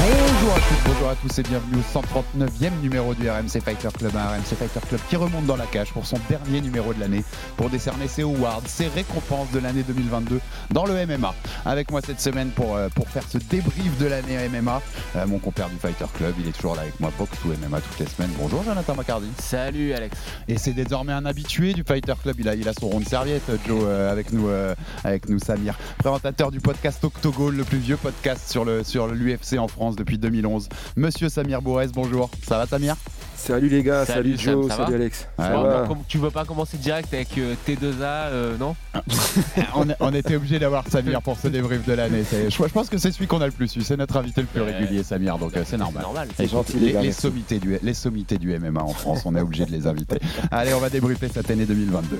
[0.00, 4.14] Bonjour à toutes, bonjour à tous et bienvenue au 139e numéro du RMC Fighter Club,
[4.14, 7.24] un RMC Fighter Club qui remonte dans la cage pour son dernier numéro de l'année
[7.56, 11.34] pour décerner ses awards, ses récompenses de l'année 2022 dans le MMA.
[11.64, 14.80] Avec moi cette semaine pour, euh, pour faire ce débrief de l'année MMA,
[15.16, 17.80] euh, mon compère du Fighter Club, il est toujours là avec moi, Fox ou MMA
[17.80, 18.30] toutes les semaines.
[18.38, 19.26] Bonjour Jonathan McCarty.
[19.40, 20.16] Salut Alex.
[20.46, 22.36] Et c'est désormais un habitué du Fighter Club.
[22.38, 25.38] Il a, il a son rond de serviette, Joe, euh, avec nous, euh, avec nous,
[25.40, 29.87] Samir, présentateur du podcast Octogol, le plus vieux podcast sur le sur l'UFC en France
[29.96, 30.68] depuis 2011.
[30.96, 32.30] Monsieur Samir Bourrez, bonjour.
[32.46, 32.96] Ça va, Samir?
[33.36, 35.28] Salut les gars, Salut, salut, Joe, Sam, salut Alex.
[35.38, 35.86] Ouais, Ça Bon, va?
[35.86, 38.74] donc, tu veux pas commencer direct avec euh, T2A, euh, non?
[39.76, 42.24] On, on était obligé d'avoir Samir pour ce débrief de l'année.
[42.30, 43.82] Je, je pense que c'est celui qu'on a le plus eu.
[43.82, 44.76] C'est notre invité le plus Ouais.
[44.76, 45.38] régulier, Samir.
[45.38, 46.02] Donc euh, c'est normal.
[46.02, 46.28] Normal.
[46.40, 47.20] Et gentil, les, les gars, les merci.
[47.20, 50.18] sommités du, les sommités du MMA en France, on est obligé de les inviter.
[50.50, 52.18] Allez, on va débriefer cette année 2022.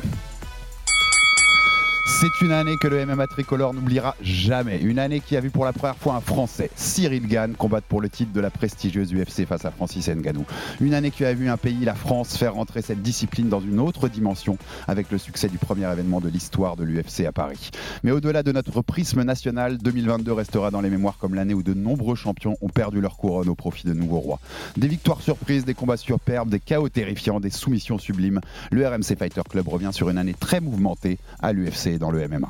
[2.10, 4.80] C'est une année que le MMA tricolore n'oubliera jamais.
[4.80, 8.00] Une année qui a vu pour la première fois un Français, Cyril Gann, combattre pour
[8.00, 10.46] le titre de la prestigieuse UFC face à Francis Ngannou.
[10.80, 13.78] Une année qui a vu un pays, la France, faire rentrer cette discipline dans une
[13.78, 14.56] autre dimension
[14.88, 17.70] avec le succès du premier événement de l'histoire de l'UFC à Paris.
[18.02, 21.74] Mais au-delà de notre prisme national, 2022 restera dans les mémoires comme l'année où de
[21.74, 24.40] nombreux champions ont perdu leur couronne au profit de nouveaux rois.
[24.78, 28.40] Des victoires surprises, des combats superbes, des chaos terrifiants, des soumissions sublimes.
[28.72, 32.48] Le RMC Fighter Club revient sur une année très mouvementée à l'UFC dans le MMA.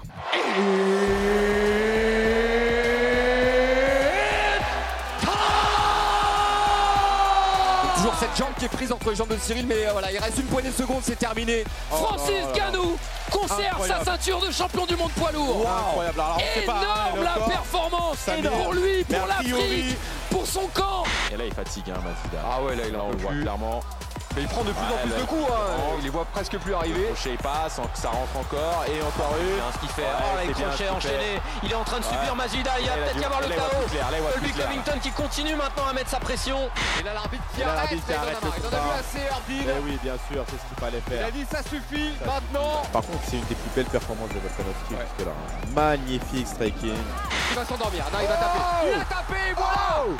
[7.96, 10.18] Toujours cette jambe qui est prise entre les jambes de Cyril, mais euh, voilà, il
[10.18, 11.64] reste une poignée de secondes, c'est terminé.
[11.90, 12.96] Francis Ganou
[13.30, 15.66] conserve sa ceinture de champion du monde poids lourd.
[15.68, 16.20] Incroyable.
[16.20, 17.48] Alors, pas, hein, Énorme la corps.
[17.48, 18.52] performance Samir.
[18.52, 19.96] pour lui, pour l'Afrique,
[20.30, 21.02] pour son camp.
[21.32, 22.44] Et là, il fatigue, hein, Mazida.
[22.48, 23.42] Ah ouais, là, il en on le peut voit plus.
[23.42, 23.80] clairement.
[24.36, 25.96] Mais il prend de plus en plus là, de coups, hein.
[25.98, 27.08] il les voit presque plus arriver.
[27.08, 28.84] Le crochet, il passe, sans que ça rentre encore.
[28.86, 29.56] Et encore une.
[29.56, 30.02] Bien ce qu'il fait.
[30.02, 31.40] Ouais, oh, là, les crochets enchaînés.
[31.64, 32.36] Il est en train de subir Ouais.
[32.36, 32.70] Mazida.
[32.78, 33.88] Il va Là, peut-être y avoir le là, chaos.
[33.98, 34.52] là, Colby.
[34.52, 36.70] Covington qui continue maintenant à mettre sa pression.
[37.00, 38.52] Et là, l'arbitre qui là, arrête, l'arbitre qui et il en a arrête marre.
[38.54, 39.66] le Il en a vu assez, Ardine.
[39.66, 41.32] Eh oui, bien sûr, c'est ce qu'il fallait Il a faire.
[41.32, 42.82] dit ça suffit, maintenant.
[42.92, 45.06] Par contre, c'est une des plus belles performances de Volkanovski Ouais.
[45.18, 45.34] jusque-là.
[45.74, 46.94] Magnifique striking.
[47.50, 48.04] Il va s'endormir.
[48.12, 48.86] Non, il va taper.
[48.86, 50.14] Il a tapé, voilà.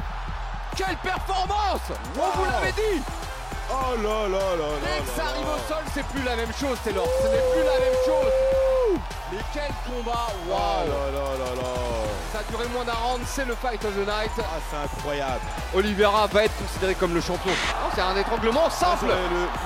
[0.75, 1.87] Quelle performance
[2.17, 3.03] On vous l'avait dit
[3.71, 4.69] Oh là là là là.
[4.83, 7.07] Dès que ça arrive au sol, c'est plus la même chose, Taylor.
[7.23, 8.33] Ce n'est plus la même chose.
[9.31, 11.69] Mais quel combat Oh Waouh là là là là.
[12.33, 14.31] Ça a duré moins d'un round, c'est le fight of the night.
[14.39, 15.41] Ah, c'est incroyable.
[15.75, 17.53] Oliveira va être considéré comme le champion.
[17.95, 19.07] C'est un étranglement simple.
[19.11, 19.17] Ah,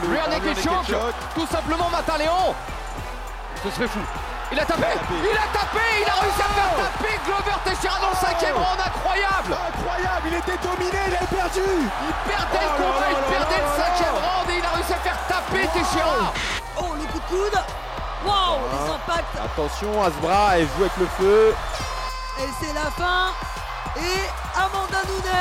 [0.04, 0.96] le- le- Rear naked choke.
[1.34, 2.54] Tout simplement, Mataléon.
[3.64, 4.00] Ce serait fou.
[4.52, 4.84] Il a tapé.
[4.84, 5.80] Il a tapé.
[6.02, 8.80] Il a réussi à faire taper Glover Teixeira dans le cinquième round.
[8.84, 9.56] Incroyable.
[9.56, 11.64] Incroyable, il était dominé, il avait perdu.
[11.64, 14.92] Il perdait Oh le là combat, il perdait le cinquième round et il a réussi
[14.92, 16.32] à faire taper Teixeira.
[16.76, 17.58] Oh, le coup de coude.
[18.26, 19.36] Wow, les impacts.
[19.42, 21.54] Attention, Asbra, elle joue avec le feu.
[22.38, 23.32] Et c'est la fin.
[23.96, 24.20] Et
[24.54, 25.32] Amanda Nunes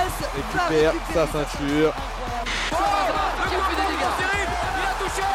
[0.55, 1.93] va Récupère récupérer sa ceinture.
[2.71, 2.75] Oh,
[3.49, 3.57] il
[4.87, 5.31] a touché.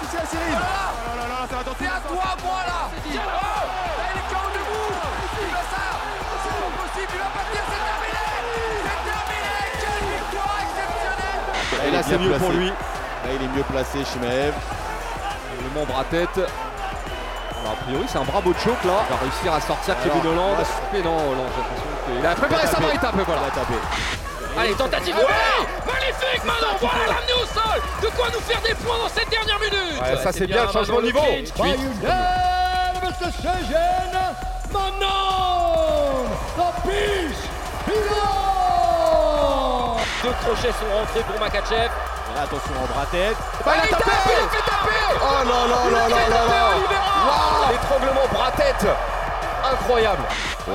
[0.00, 0.08] Cyril.
[0.08, 0.56] touché à Cyril.
[0.56, 2.80] Oh là là, c'est à toi, moi là.
[2.88, 4.92] Oh, est KO debout.
[5.40, 5.84] Il fait ça.
[6.42, 8.24] C'est pas possible, il va pas tenir, c'est terminé.
[8.86, 9.54] C'est terminé.
[9.80, 11.86] Quelle victoire exceptionnelle.
[11.86, 12.44] Et là, c'est mieux placé.
[12.44, 12.68] pour lui.
[12.68, 14.54] Là, il est mieux placé, Shimaev.
[15.62, 16.38] Le membre à tête.
[17.60, 19.04] Alors, a priori, c'est un bravo de choc là.
[19.04, 20.58] Il va réussir à sortir Kevin Holland.
[20.58, 23.42] là, Mais non, Holland, j'ai l'impression qu'il a préparé sa main, il tape, voilà.
[23.42, 23.74] Il a tapé.
[24.58, 25.16] Allez, tentative.
[25.16, 25.22] Ouais
[25.86, 26.76] Magnifique maintenant.
[26.80, 27.82] Voilà l'amener au sol.
[28.02, 30.00] De quoi nous faire des points dans cette dernière minute.
[30.00, 31.20] Ouais, ça, c'est bien, le changement de niveau.
[40.22, 41.88] Deux crochets sont rentrés pour Makachev.
[42.30, 43.36] Et là, attention en bras tête.
[43.64, 46.16] Bah, il a tapé, il a fait taper Oh là là Il là a là
[46.16, 46.70] fait là taper là.
[46.76, 48.86] Oliveira L'étranglement bras-tête
[49.72, 50.22] Incroyable
[50.68, 50.72] Oh,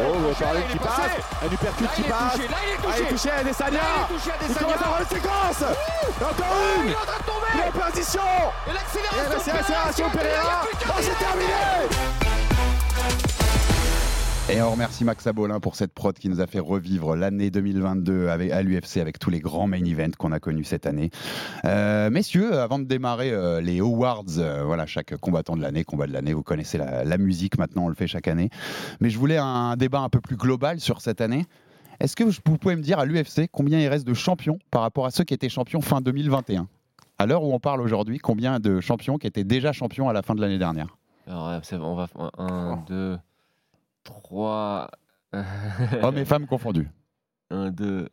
[0.53, 0.95] il est qui passe.
[1.43, 2.31] Un uppercut Là, qui passe.
[2.33, 3.03] touché, là, il est Ah, il touché.
[3.03, 3.79] est touché à Adesanya.
[4.09, 5.61] Il touché commence à avoir une séquence.
[5.61, 6.85] Et encore une.
[6.85, 8.21] Il est en train de tomber Il est en perdition.
[8.67, 12.24] Et Et l'accélération l'accélération Pereira, Oh, c'est terminé.
[14.47, 18.27] Et on remercie Max Abolin pour cette prod qui nous a fait revivre l'année 2022
[18.27, 21.09] avec, à l'UFC avec tous les grands main events qu'on a connus cette année.
[21.65, 26.05] Euh, messieurs, avant de démarrer euh, les awards, euh, voilà, chaque combattant de l'année, combat
[26.05, 28.51] de l'année, vous connaissez la, la musique maintenant, on le fait chaque année.
[28.99, 31.47] Mais je voulais un débat un peu plus global sur cette année.
[31.99, 35.07] Est-ce que vous pouvez me dire à l'UFC combien il reste de champions par rapport
[35.07, 36.67] à ceux qui étaient champions fin 2021
[37.17, 40.21] À l'heure où on parle aujourd'hui, combien de champions qui étaient déjà champions à la
[40.21, 40.97] fin de l'année dernière?
[41.25, 42.07] Alors, on va
[42.37, 43.17] 1, 2,
[44.05, 44.89] 3.
[46.01, 46.89] Hommes et femmes confondus.
[47.49, 48.09] 1, 2,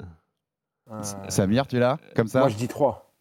[1.29, 3.15] Samir, tu l'as Comme ça Moi, je dis 3.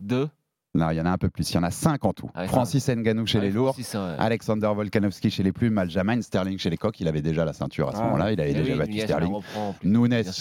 [0.00, 0.28] 2.
[0.76, 1.50] Non, il y en a un peu plus.
[1.50, 2.30] Il y en a 5 en tout.
[2.34, 4.14] Ah Francis Nganou chez Ah, les lourds, Francis, ouais.
[4.18, 7.00] Alexander Volkanovski chez les plumes, Aljamain Sterling chez les coqs.
[7.00, 8.04] Il avait déjà la ceinture à ce Ah.
[8.04, 8.32] moment-là.
[8.32, 9.32] Il avait Eh déjà oui, battu Nunez, Sterling.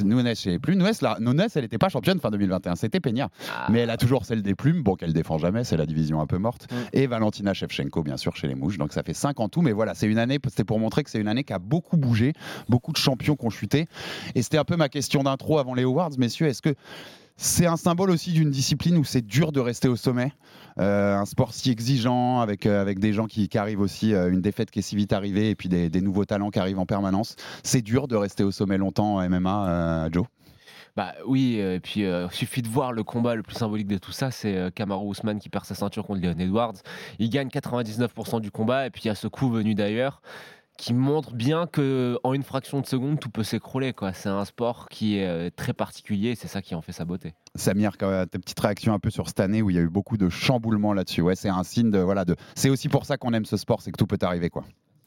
[0.03, 0.79] Nunes, chez les plumes.
[0.79, 2.75] Nunes, là, Nunes, elle n'était pas championne fin 2021.
[2.75, 3.29] C'était Peña.
[3.51, 3.67] Ah.
[3.71, 6.27] Mais elle a toujours celle des plumes, bon, qu'elle défend jamais, c'est la division un
[6.27, 6.67] peu morte.
[6.71, 6.75] Mm.
[6.93, 8.77] Et Valentina Shevchenko, bien sûr, chez les mouches.
[8.77, 9.61] Donc ça fait 5 en tout.
[9.61, 11.97] Mais voilà, c'est une année, c'était pour montrer que c'est une année qui a beaucoup
[11.97, 12.33] bougé,
[12.69, 13.87] beaucoup de champions qui ont chuté.
[14.35, 16.47] Et c'était un peu ma question d'intro avant les awards, messieurs.
[16.47, 16.75] Est-ce que
[17.37, 20.31] c'est un symbole aussi d'une discipline où c'est dur de rester au sommet
[20.77, 24.29] Euh, Un sport si exigeant, avec, euh, avec des gens qui, qui arrivent aussi, euh,
[24.29, 26.85] une défaite qui est si vite arrivée, et puis des, nouveaux talents qui arrivent en
[26.85, 27.35] permanence.
[27.63, 30.25] C'est dur de rester au sommet longtemps en MMA, Joe?
[30.95, 34.13] Bah oui, et puis euh, suffit de voir le combat le plus symbolique de tout
[34.13, 36.75] ça, c'est euh, Kamaru Usman qui perd sa ceinture contre Leon Edwards.
[37.19, 40.21] Il gagne 99% du combat et puis il y a ce coup venu d'ailleurs
[40.77, 44.13] qui montre bien que en une fraction de seconde tout peut s'écrouler quoi.
[44.13, 47.33] C'est un sport qui est euh, très particulier, c'est ça qui en fait sa beauté.
[47.55, 49.81] Samir, quand même, tes petites réactions un peu sur cette année où il y a
[49.81, 51.21] eu beaucoup de chamboulements là-dessus.
[51.21, 52.35] Ouais, c'est un signe de voilà de.
[52.55, 54.63] C'est aussi pour ça qu'on aime ce sport, c'est que tout peut arriver quoi.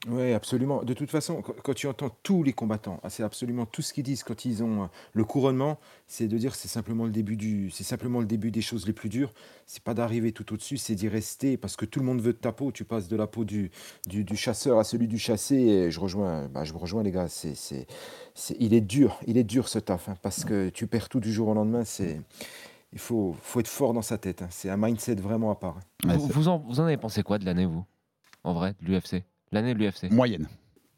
[0.07, 0.85] Oui, absolument.
[0.85, 3.93] De toute façon, quand, quand tu entends tous les combattants, ah, c'est absolument tout ce
[3.93, 7.11] qu'ils disent quand ils ont euh, le couronnement, c'est de dire que c'est simplement le
[7.11, 9.33] début du, c'est simplement le début des choses les plus dures.
[9.67, 12.39] C'est pas d'arriver tout au-dessus, c'est d'y rester parce que tout le monde veut de
[12.39, 12.71] ta peau.
[12.71, 13.73] Tu passes de la peau du,
[14.07, 15.57] du, du chasseur à celui du chassé.
[15.57, 17.27] Et je rejoins, bah, je vous rejoins les gars.
[17.29, 17.89] C'est, c'est,
[18.35, 21.19] c'est- il est dur, il est dur ce taf hein, parce que tu perds tout
[21.21, 21.85] du jour au lendemain.
[21.85, 22.21] C'est,
[22.93, 24.43] il faut, faut être fort dans sa tête.
[24.43, 24.49] hein.
[24.51, 25.79] C'est un mindset vraiment à part.
[26.05, 26.09] hein.
[26.09, 27.85] Ouais, vous, c'est- vous en, vous en avez pensé quoi de l'année vous?
[28.45, 30.49] En vrai, de l'UFC L'année de l'UFC Moyenne.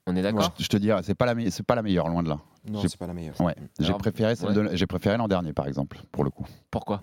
[0.06, 2.23] On est d'accord Je te dirais, c'est pas la me- c'est pas la meilleure, loin
[2.23, 2.38] de là.
[2.69, 3.41] Non, J'ai- c'est pas la meilleure.
[3.41, 6.47] Ouais, j'ai Alors, préféré celle de- j'ai préféré l'an dernier par exemple pour le coup.
[6.70, 7.00] Pourquoi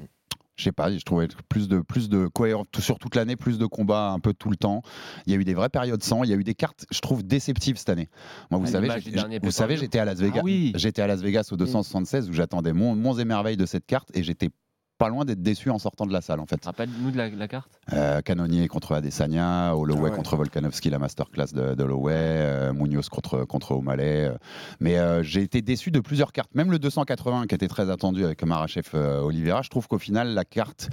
[0.55, 3.59] Je sais pas, je trouvais plus de plus de cohérence tout- sur toute l'année, plus
[3.59, 4.81] de combats un peu tout le temps.
[5.27, 6.99] Il y a eu des vraies périodes sans, il y a eu des cartes, je
[6.99, 8.09] trouve déceptives cette année.
[8.49, 10.39] Moi, vous À savez, l'image j'ai- du dernier vous savez, j'étais à Las Vegas.
[10.39, 10.71] Ah oui.
[10.75, 14.09] J'étais à Las Vegas au 276 où j'attendais mon monts et merveilles de cette carte
[14.15, 14.49] et j'étais
[14.97, 16.63] pas loin d'être déçu en sortant de la salle en fait.
[16.65, 20.15] Rappelle-nous de la, la carte Euh, Canonier contre Adesanya, Holloway Ah ouais.
[20.15, 24.25] contre Volkanovski, la masterclass de, de Holloway, euh, Munoz contre, contre O'Malley.
[24.27, 24.37] euh.
[24.79, 28.25] Mais euh, j'ai été déçu de plusieurs cartes, même le 280 qui était très attendu
[28.25, 29.61] avec Marachev euh, Oliveira.
[29.61, 30.89] Je trouve qu'au final, la carte,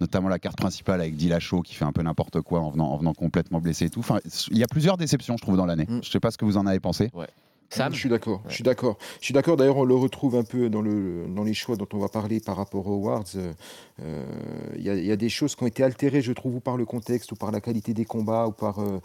[0.00, 2.96] notamment la carte principale avec Dillashaw qui fait un peu n'importe quoi en venant, en
[2.96, 4.00] venant complètement blessé et tout.
[4.00, 4.18] Enfin,
[4.50, 5.86] il y a plusieurs déceptions, je trouve, dans l'année.
[5.88, 6.00] Mm.
[6.02, 7.10] Je sais pas ce que vous en avez pensé.
[7.70, 8.36] Sam Je suis d'accord.
[8.38, 8.48] Ouais.
[8.50, 8.96] Je suis d'accord.
[9.20, 9.56] Je suis d'accord.
[9.56, 12.40] D'ailleurs, on le retrouve un peu dans, le, dans les choix dont on va parler
[12.40, 13.24] par rapport aux awards.
[13.36, 13.52] Euh,
[14.02, 14.24] euh,
[14.76, 16.60] Il y, a- il y a des choses qui ont été altérées, je trouve, ou
[16.60, 18.98] par le contexte, ou par la qualité des combats, ou par, euh,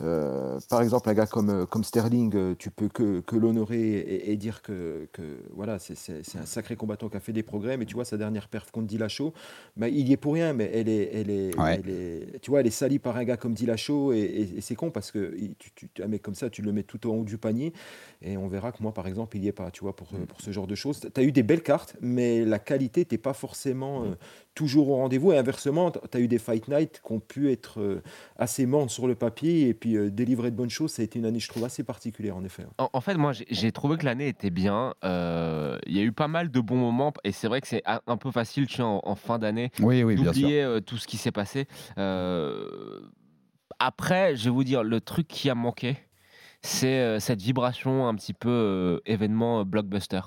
[0.00, 4.36] euh, par exemple, un gars comme, comme Sterling, tu peux que, que l'honorer et, et
[4.36, 5.22] dire que, que
[5.54, 5.94] voilà, c'est-
[6.38, 7.76] un sacré combattant qui a fait des progrès.
[7.76, 9.32] Mais tu vois, sa dernière perf contre Dillashaw,
[9.76, 11.80] bah, il y est pour rien, mais elle est, elle est, Ouais.
[11.84, 14.60] elle est- tu vois, elle est salie par un gars comme Dillashaw, et, et- et
[14.60, 17.14] c'est con parce que tu, tu, un mec comme ça, tu le mets tout en
[17.14, 17.72] haut du panier.
[18.20, 20.26] Et on verra que moi, par exemple, il n'y est pas, tu vois, pour, Mm.
[20.26, 21.00] pour ce genre de choses.
[21.00, 24.04] Tu as eu des belles cartes, mais la qualité n'était pas forcément Mm.
[24.06, 24.14] euh,
[24.56, 25.30] toujours au rendez-vous.
[25.32, 28.02] Et inversement, tu as eu des Fight Night qui ont pu être euh,
[28.36, 30.90] assez mornes sur le papier et puis euh, délivrer de bonnes choses.
[30.92, 32.64] Ça a été une année, je trouve, assez particulière, en effet.
[32.78, 34.94] En, en fait, moi, j'ai- trouvé que l'année était bien.
[35.04, 37.82] Euh, Il y a eu pas mal de bons moments, et c'est vrai que c'est
[37.86, 41.06] un peu facile, tu sais, en, en fin d'année, Oui, oui, d'oublier euh, tout ce
[41.06, 41.66] qui s'est passé.
[41.96, 43.00] Euh,
[43.78, 45.96] après, je vais vous dire, le truc qui a manqué,
[46.62, 50.20] c'est euh, cette vibration un petit peu euh, événement euh, blockbuster.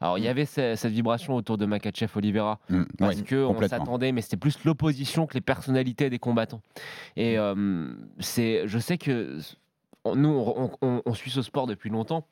[0.00, 3.36] Alors, il y avait ce- cette vibration autour de Makachev Oliveira, Mm, parce ouais, que
[3.36, 6.60] on s'attendait, mais c'était plus l'opposition que les personnalités des combattants.
[7.16, 7.88] Et euh,
[8.18, 9.38] c'est, je sais que
[10.14, 12.26] nous, on, on- on suit ce sport depuis longtemps,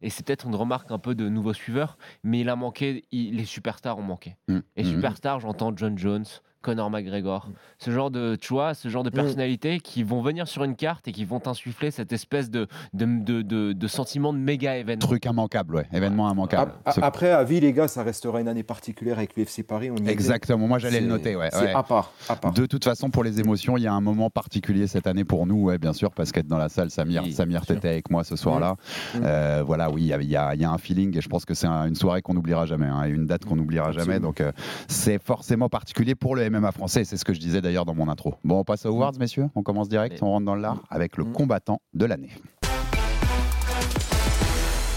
[0.00, 3.36] et c'est peut-être une remarque un peu de nouveaux suiveurs, mais il a manqué, il-
[3.36, 4.36] les superstars ont manqué.
[4.48, 6.24] Mm, Et mm, superstars, j'entends John Jones,
[6.62, 7.48] Conor McGregor,
[7.78, 11.08] ce genre de, tu vois, ce genre de personnalités qui vont venir sur une carte
[11.08, 15.06] et qui vont t'insuffler cette espèce de, de, de, de- de sentiment de méga événement.
[15.06, 15.86] Truc immanquable, ouais.
[15.92, 16.72] Événement immanquable.
[16.84, 19.90] Après, à vie, les gars, ça restera une année particulière avec l'UFC Paris.
[19.90, 20.12] On y était.
[20.12, 21.48] Exactement, moi j'allais le noter, ouais.
[21.52, 21.72] C'est ouais.
[21.74, 22.12] à part.
[22.28, 22.52] À part.
[22.52, 25.46] De toute façon, pour les émotions, il y a un moment particulier cette année pour
[25.46, 28.22] nous, ouais, bien sûr, parce qu'être dans la salle, Samir, Oui, Samir, t'étais avec moi
[28.24, 28.76] ce soir-là.
[29.14, 29.18] Mmh.
[29.24, 31.66] Euh, voilà, oui, il y a- y, y un feeling et je pense que c'est
[31.66, 34.20] un- une soirée qu'on n'oubliera jamais, hein, et une date qu'on n'oubliera jamais.
[34.20, 34.52] Donc, euh,
[34.88, 37.04] c'est forcément particulier pour le MMA français.
[37.04, 38.34] C'est ce que je disais d'ailleurs dans mon intro.
[38.44, 39.48] Bon, on passe aux awards, messieurs.
[39.54, 41.32] On commence direct, on rentre dans l'art avec le Mmh.
[41.32, 42.30] combattant de l'année.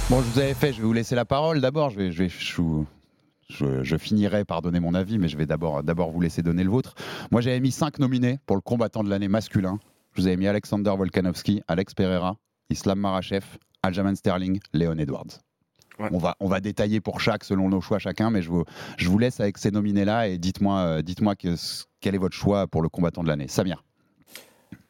[0.10, 1.90] Bon, je vous avais fait, je vais vous laisser la parole d'abord.
[1.90, 2.62] Je, vais, je, vais, je,
[3.50, 6.64] je, je finirai par donner mon avis, mais je vais d'abord d'abord vous laisser donner
[6.64, 6.94] le vôtre.
[7.32, 9.80] Moi, j'avais mis cinq nominés pour le combattant de l'année masculin.
[10.14, 12.36] Je vous avais mis Alexander Volkanovski, Alex Pereira,
[12.70, 13.44] Islam Marachev,
[13.82, 15.40] Aljamain Sterling, Léon Edwards.
[16.00, 16.10] Ouais.
[16.12, 18.64] On, va, on va détailler pour chaque selon nos choix chacun, mais je vous,
[18.98, 21.56] je vous laisse avec ces nominés-là et dites-moi euh, dites-moi que,
[22.02, 23.48] quel est votre choix pour le combattant de l'année.
[23.48, 23.84] Samir.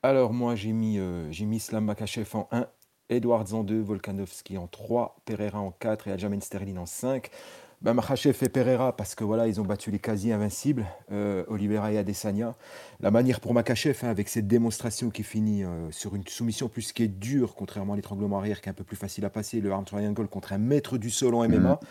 [0.01, 2.67] Alors moi j'ai mis, euh, j'ai mis Islam Makachev en 1,
[3.09, 7.29] Edwards en 2, Volkanovski en 3, Pereira en 4 et Aljamain Sterling en 5.
[7.83, 11.91] Ben, Makhachev et Pereira parce que voilà ils ont battu les quasi invincibles, euh, Oliveira
[11.91, 12.55] et Adesanya.
[13.01, 16.93] La manière pour Makachev hein, avec cette démonstration qui finit euh, sur une soumission plus
[16.93, 19.59] qui est dure, contrairement à l'étranglement arrière qui est un peu plus facile à passer,
[19.59, 21.81] le arm triangle contre un maître du sol en MMA.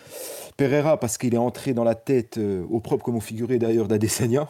[0.57, 3.87] Pereira parce qu'il est entré dans la tête euh, au propre comme au figuré d'ailleurs
[3.87, 4.49] d'Adesanya.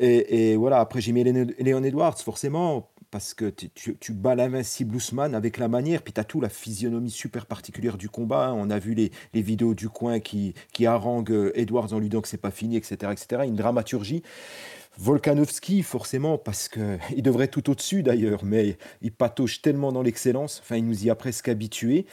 [0.00, 5.34] Et, et voilà après j'ai mis Léon Edwards forcément parce que tu, bats l'invincible Ousmane
[5.34, 8.48] avec la manière, puis tu as tout la physionomie super particulière du combat.
[8.48, 8.54] hein.
[8.56, 12.22] On a vu les, vidéos du coin qui, qui haranguent euh, Edwards en lui disant
[12.22, 13.42] que c'est pas fini, etc., etc.
[13.44, 14.22] Une dramaturgie.
[14.98, 20.60] Volkanovski, forcément, parce qu'il devrait être tout au-dessus d'ailleurs, mais il patauge tellement dans l'excellence,
[20.64, 22.06] enfin, il nous y a presque habitués.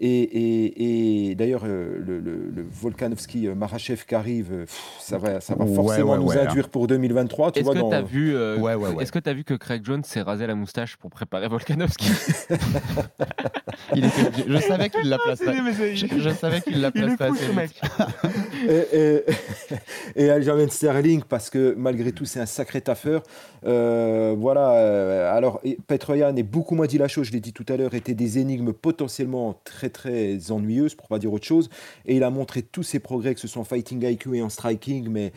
[0.00, 4.80] Et, et- et d'ailleurs, euh, le, le- le Volkanovski euh, Marachev qui arrive, euh, pff,
[5.00, 6.46] ça va, ça va forcément ouais, nous ouais, hein.
[6.48, 7.50] induire pour 2023.
[7.50, 9.02] Tu Est-ce que dans- tu as vu, euh, Ouais, ouais, ouais.
[9.02, 12.06] est-ce que t'as vu que Craig Jones s'est rasé la moustache pour préparer Volkanovski
[13.96, 15.56] Il était obligé- je savais qu'il la placerait.
[15.74, 17.68] c'est- Je, je savais qu'il la est placerait.
[18.68, 19.24] et, et,
[20.26, 23.22] et Aljamain Sterling parce que malgré tout c'est un sacré taffeur.
[23.64, 24.74] Euh, voilà.
[24.74, 27.26] euh, alors et Petroyan est beaucoup moins dit la chose.
[27.26, 31.18] Je l'ai dit tout à l'heure, étaient des énigmes potentiellement très très ennuyeuses pour pas
[31.18, 31.70] dire autre chose.
[32.06, 34.48] Et il a montré tous ses progrès que ce soit en fighting IQ et en
[34.48, 35.32] striking, mais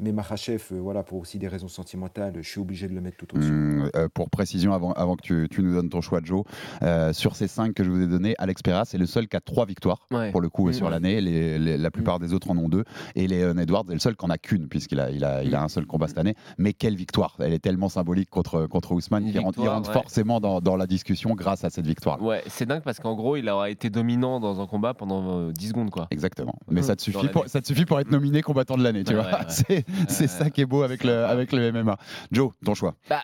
[0.00, 3.16] mais Makhachev, euh, voilà, pour aussi des raisons sentimentales, je suis obligé de le mettre
[3.18, 3.50] tout au-dessus.
[3.50, 6.44] Hum, euh, pour précision, avant, avant que tu, tu nous donnes ton choix, Joe,
[6.82, 9.36] euh, sur ces cinq que je vous ai donnés, Alex Pereira, c'est le seul qui
[9.36, 10.30] a trois victoires Ouais.
[10.30, 10.72] pour le coup Mmh.
[10.72, 11.20] sur l'année.
[11.20, 12.84] Les- les- la plupart des autres en ont deux.
[13.14, 15.54] Et Léon Edwards est le seul qui en a qu'une, puisqu'il a, il a, il
[15.54, 16.34] a un seul combat cette année.
[16.58, 19.88] Mais quelle victoire Elle est tellement symbolique contre, contre Ousmane qu'il rentre, il victoire, rentre
[19.90, 19.94] ouais.
[19.94, 22.20] forcément dans, dans la discussion grâce à cette victoire.
[22.22, 25.52] Ouais, c'est dingue parce qu'en gros, il aura été dominant dans un combat pendant euh,
[25.52, 26.08] 10 secondes, quoi.
[26.10, 26.54] Exactement.
[26.70, 26.84] Mais Mmh.
[26.84, 29.20] ça te, suffit pour, ça te suffit pour être nominé combattant de l'année, tu Ouais,
[29.22, 29.30] vois.
[29.40, 29.84] ouais, ouais.
[30.08, 31.96] C'est ça qui est beau avec le, avec le MMA.
[32.32, 32.94] Joe, ton choix.
[33.08, 33.22] Bah,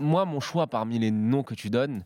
[0.00, 2.04] moi, mon choix parmi les noms que tu donnes,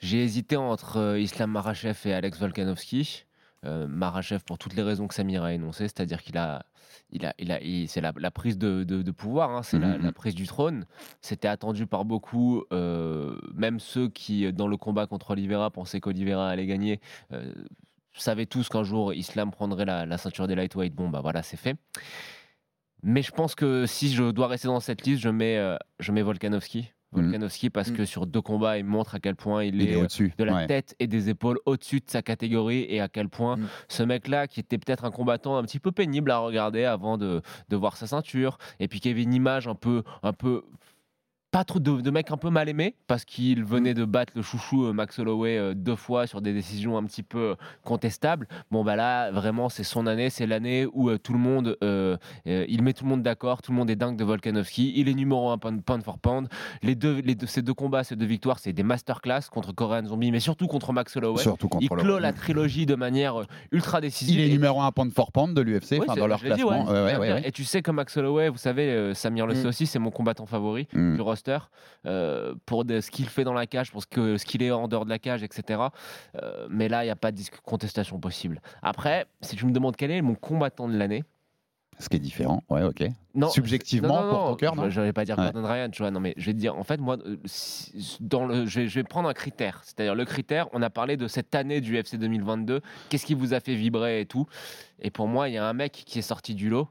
[0.00, 3.24] j'ai hésité entre euh, Islam Marachev et Alex Volkanovski.
[3.64, 6.66] Euh, Marachev pour toutes les raisons que Samir a énoncées, c'est-à-dire qu'il a,
[7.10, 9.96] il a, il a, c'est la, la prise de, de- de pouvoir, hein, c'est la,
[9.98, 10.04] Mhm.
[10.04, 10.84] la prise du trône.
[11.20, 16.48] C'était attendu par beaucoup, euh, même ceux qui, dans le combat contre Oliveira, pensaient qu'Oliveira
[16.48, 17.00] allait gagner.
[17.32, 17.52] euh,
[18.18, 20.94] savaient tous qu'un jour Islam prendrait la, la ceinture des lightweight.
[20.94, 21.76] Bon, bah voilà, c'est fait.
[23.08, 26.10] Mais je pense que si je dois rester dans cette liste, je mets, euh, je
[26.12, 26.90] mets Volkanovski.
[27.12, 27.22] Mhm.
[27.22, 29.96] Volkanovski parce que sur deux combats, il montre à quel point il, Il est, est
[29.96, 30.34] au-dessus.
[30.36, 30.66] de la ouais.
[30.66, 33.68] tête et des épaules au-dessus de sa catégorie et à quel point Mm.
[33.88, 37.42] ce mec-là, qui était peut-être un combattant un petit peu pénible à regarder avant de,
[37.68, 40.64] de voir sa ceinture, et puis qui avait une image un peu, un peu
[41.52, 44.42] pas trop de, de mec un peu mal aimé parce qu'il venait de battre le
[44.42, 48.46] chouchou euh, Max Holloway euh, deux fois sur des décisions un petit peu euh, contestables.
[48.70, 52.82] Bon bah là vraiment c'est son année, c'est l'année où tout le monde, euh, il
[52.82, 54.92] met tout le monde d'accord, tout le monde est dingue de Volkanovski.
[54.96, 56.48] Il est numéro un pound, pound for pound.
[56.82, 60.04] Les deux, les deux, ces deux combats, ces deux victoires, c'est des masterclass contre Korean
[60.04, 61.42] Zombie, mais surtout contre Max Holloway.
[61.42, 64.38] Surtout contre il clôt la trilogie de manière ultra décisive.
[64.38, 66.86] Il est Et- numéro 1 pound for pound de l'UFC, dans leur dit, classement.
[66.86, 67.16] ouais.
[67.16, 67.48] Ouais, ouais.
[67.48, 69.68] Et tu sais que Max Holloway, vous savez, Samir le sait Mm.
[69.68, 71.14] aussi, c'est mon combattant favori Mm.
[71.16, 71.45] du roster.
[72.06, 75.04] Euh, pour de- ce qu'il fait dans la cage, pour ce qu'il est en dehors
[75.04, 75.80] de la cage, etc.
[76.42, 78.60] Euh, mais là, il n'y a pas de contestation possible.
[78.82, 81.24] Après, si tu me demandes quel est mon combattant de l'année,
[81.98, 83.04] Ce qui est différent, ouais, ok.
[83.34, 84.90] non, Subjectivement, non, non, pour ton cœur, non?
[84.90, 85.50] Je vais pas dire Ouais.
[85.50, 86.10] Gordon Ryan, tu vois.
[86.10, 87.36] Non, mais je vais te dire, en fait, moi, euh,
[88.20, 89.80] dans le, je, vais, je vais prendre un critère.
[89.82, 90.68] C'est-à-dire le critère.
[90.74, 92.82] On a parlé de cette année du UFC 2022.
[93.08, 94.46] Qu'est-ce qui vous a fait vibrer et tout.
[95.00, 96.86] Et pour moi, il y a un mec qui est sorti du lot,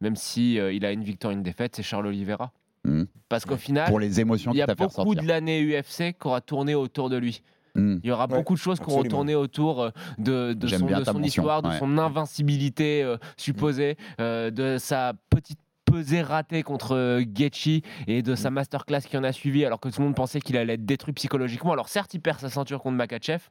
[0.00, 2.52] même si euh, il a une victoire, une défaite, c'est Charles Oliveira.
[2.84, 3.06] Mhm.
[3.28, 5.22] Parce qu'au final, Pour les émotions il y a beaucoup ressortir.
[5.22, 7.42] de l'année UFC qui aura tourné autour de lui.
[7.74, 8.00] Mhm.
[8.04, 11.24] Il y aura Ouais, beaucoup de choses qui auront tourné autour euh, de, son, de
[11.24, 15.58] histoire, de son invincibilité euh, supposée, euh, de sa petite
[15.94, 19.88] pesée ratée contre euh, Gaethje et de sa masterclass qui en a suivi alors que
[19.88, 21.72] tout le monde pensait qu'il allait être détruit psychologiquement.
[21.72, 23.42] Alors certes, il perd sa ceinture contre Makachev,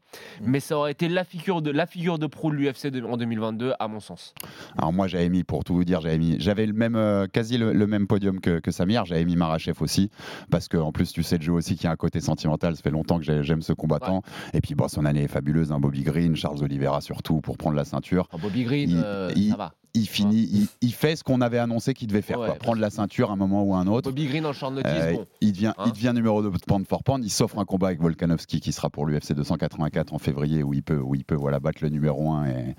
[0.41, 3.73] mais ça aurait été la figure de, la figure de pro de l'UFC en 2022
[3.79, 4.33] à mon sens.
[4.77, 7.57] Alors moi j'avais mis, pour tout vous dire, j'avais mis, j'avais le même, euh, quasi
[7.57, 10.09] le, le même podium que, que Samir, j'avais mis Marachev aussi,
[10.51, 12.81] parce que en plus tu sais jeu aussi qu'il y a un côté sentimental, ça
[12.81, 14.21] fait longtemps que j'ai- j'aime ce combattant,
[14.53, 17.77] et puis bon, son année est fabuleuse, hein, Bobby Green, Charles Oliveira surtout pour prendre
[17.77, 18.27] la ceinture.
[18.31, 19.73] Enfin, Bobby Green, Il- euh, il- ça va.
[19.95, 22.55] Il finit, il, il fait ce qu'on avait annoncé qu'il devait faire, Ouais, quoi.
[22.55, 24.09] prendre la ceinture à un moment ou à un autre.
[24.09, 25.25] Bobby Green en short notice, Euh, bon.
[25.41, 27.23] il, devient, Hein il devient numéro 2 pound for pound.
[27.23, 30.81] Il s'offre un combat avec Volkanovski qui sera pour l'UFC 284 en février où il
[30.83, 32.75] peut, où il peut voilà, battre le numéro 1 et,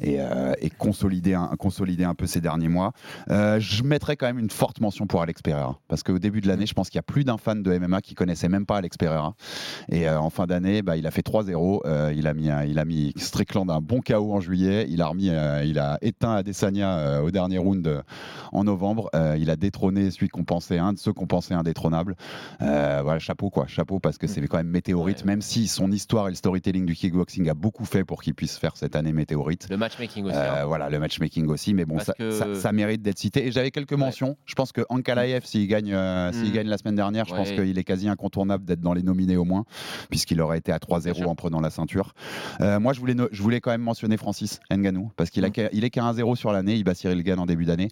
[0.00, 2.92] et, euh, et consolider, un, consolider un peu ces derniers mois.
[3.30, 6.48] Euh, je mettrais quand même une forte mention pour Alex Pereira parce qu'au début de
[6.48, 8.76] l'année, je pense qu'il y a plus d'un fan de MMA qui connaissait même pas
[8.76, 9.34] Alex Pereira.
[9.90, 11.80] Et euh, en fin d'année, bah, il a fait 3-0.
[11.86, 14.86] Euh, il, a mis, il a mis Strickland un bon KO en juillet.
[14.88, 15.30] Il a, remis,
[15.64, 18.02] il a éteint Adesanya euh, au dernier round euh,
[18.52, 19.08] en novembre.
[19.14, 22.14] Euh, il a détrôné celui qu'on pensait, un de ceux qu'on pensait indétrônable.
[22.60, 26.30] Voilà, chapeau quoi, chapeau parce que c'est quand même météorite, même si son histoire et
[26.30, 29.66] le storytelling du kickboxing a beaucoup fait pour qu'il puisse faire cette année météorite.
[29.70, 30.36] Le matchmaking aussi.
[30.36, 30.64] Hein.
[30.66, 33.46] voilà, le matchmaking aussi, mais bon, ça, que- ça- ça mérite d'être cité.
[33.46, 34.36] Et j'avais quelques mentions.
[34.44, 36.52] Je pense que Ankalaev, s'il gagne, euh, s'il Mm.
[36.52, 39.44] gagne la semaine dernière, je pense qu'il est quasi incontournable d'être dans les nominés au
[39.44, 39.64] moins,
[40.10, 42.12] puisqu'il aurait été à 3-0 en prenant la ceinture.
[42.60, 45.84] Euh, moi, je voulais, je voulais quand même mentionner Francis Ngannou, parce qu'il a il
[45.84, 47.88] est qu'à 1-0 sur l'année, il bat Cyril Gann en début d'année.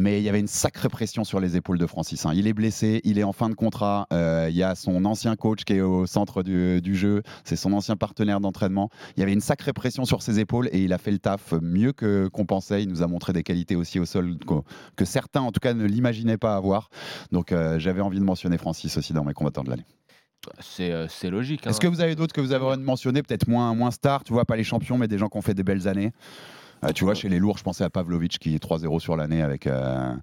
[0.00, 2.24] Mais il y avait une sacrée pression sur les épaules de Francis.
[2.24, 2.30] hein.
[2.32, 4.06] Il est blessé, il est en fin de contrat.
[4.12, 7.22] euh, il y a son ancien coach qui est au centre du, du jeu.
[7.42, 8.90] C'est son ancien partenaire d'entraînement.
[9.16, 11.52] Il y avait une sacrée pression sur ses épaules et il a fait le taf
[11.60, 12.84] mieux que qu'on pensait.
[12.84, 14.36] Il nous a montré des qualités aussi au sol
[14.94, 16.90] que certains, en tout cas, ne l'imaginaient pas avoir.
[17.32, 19.86] Donc euh, j'avais envie de mentionner Francis aussi dans mes combattants de l'année.
[20.60, 21.66] C'est euh, logique.
[21.66, 21.70] hein.
[21.70, 23.24] Est-ce que vous avez d'autres que vous avez envie de mentionner?
[23.24, 25.54] Peut-être moins, moins stars, tu vois, pas les champions, mais des gens qui ont fait
[25.54, 26.12] des belles années
[26.84, 29.42] Euh, tu vois, chez les lourds, je pensais à Pavlovic qui est 3-0 sur l'année
[29.42, 30.14] avec euh,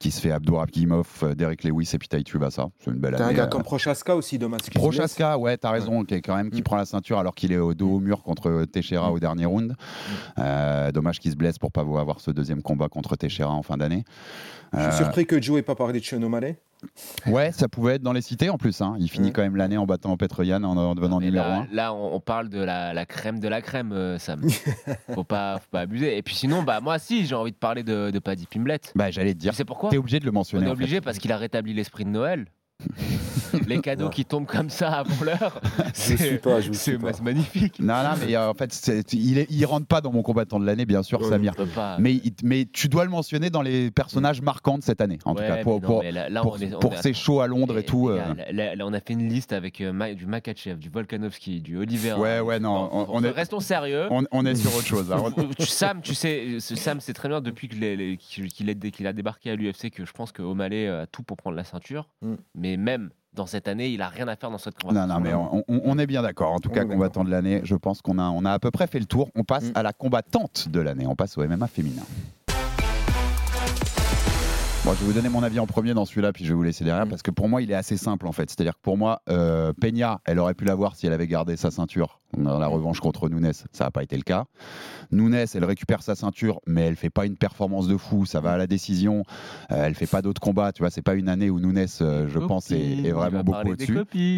[0.00, 2.68] qui se fait Abdourabimov, euh, Derek Lewis et puis Tai Tuivasa.
[2.80, 3.36] C'est une belle T'as un année.
[3.36, 3.48] gars euh.
[3.48, 4.70] comme Prochaska aussi, blesse.
[4.74, 7.56] Prochaska, ouais, t'as raison, qui est quand même qui prend la ceinture alors qu'il est
[7.58, 9.74] au dos au mur contre Teixeira au dernier round.
[10.38, 13.76] Euh, dommage qu'il se blesse pour pas avoir ce deuxième combat contre Teixeira en fin
[13.76, 14.04] d'année.
[14.72, 16.58] Je suis Euh, surpris que Joe ait pas parlé de Sean O'Malley.
[17.26, 18.80] Ouais, ça pouvait être dans les cités en plus.
[18.80, 18.96] hein.
[18.98, 21.74] Il finit quand même l'année en battant Petroyan en, en devenant Mais numéro là, 1.
[21.74, 24.42] là, on, on parle de la, la crème de la crème, euh, Sam.
[25.14, 26.16] faut pas, faut pas abuser.
[26.16, 28.80] Et puis sinon, bah moi, si, j'ai envie de parler de, de Paddy Pimblet.
[28.94, 29.52] Bah, j'allais te dire.
[29.52, 29.90] Tu sais pourquoi?
[29.90, 30.64] T'es obligé de le mentionner.
[30.64, 30.72] On est fait.
[30.82, 32.46] obligé parce qu'il a rétabli l'esprit de Noël.
[33.68, 35.60] Les cadeaux qui tombent comme ça avant l'heure,
[35.94, 36.42] c'est
[37.22, 37.78] magnifique.
[37.80, 40.66] Non, non, mais euh, en fait, il, est, il rentre pas dans mon combattant de
[40.66, 41.52] l'année, bien sûr, Ouais, Samir.
[41.58, 41.96] On.
[42.00, 45.34] Mais, il- mais tu dois le mentionner dans les personnages marquants de cette année, en
[45.34, 47.02] Ouais, tout cas, pour, non, pour, mais là- là, pour, on est- on pour est-
[47.02, 48.08] ces shows à Londres et, Et, tout.
[48.08, 48.20] euh.
[48.50, 51.76] là, là, on a fait une liste avec euh, Ma- du Makachev, du Volkanovski, du
[51.78, 52.18] Oliveira.
[52.18, 54.06] Ouais, ouais, non, on- on est- restons sérieux.
[54.10, 55.12] on, on est sur autre chose.
[55.12, 55.22] hein.
[55.60, 60.12] Sam, tu sais, Sam, c'est très bien depuis qu'il a débarqué à l'UFC que je
[60.12, 62.08] pense que O'Malley a tout pour prendre la ceinture.
[62.22, 62.34] Mm.
[62.56, 65.14] Mais même dans cette année, il a rien à faire dans cette Non, conversation.
[65.14, 66.52] non, mais on, on- on est bien d'accord.
[66.52, 68.70] En tout On cas, combattant de l'année, je pense qu'on a, on a à peu
[68.70, 69.28] près fait le tour.
[69.34, 69.72] On passe Mm.
[69.74, 71.06] à la combattante de l'année.
[71.08, 72.02] On passe au MMA féminin.
[74.84, 76.62] Bon, je vais vous donner mon avis en premier dans celui-là, puis je vais vous
[76.62, 77.08] laisser derrière, Mm.
[77.08, 78.50] parce que pour moi, il est assez simple en fait.
[78.50, 81.70] C'est-à-dire que pour moi, euh, Peña, elle aurait pu l'avoir si elle avait gardé sa
[81.70, 83.52] ceinture dans la revanche contre Nunes.
[83.72, 84.44] Ça n'a pas été le cas.
[85.10, 88.26] Nunes, elle récupère sa ceinture, mais elle fait pas une performance de fou.
[88.26, 89.22] Ça va à la décision.
[89.70, 90.72] Euh, elle fait pas d'autres combats.
[90.72, 93.94] Tu vois, c'est pas une année où Nunes, euh, je pense, est, vraiment beaucoup au-dessus.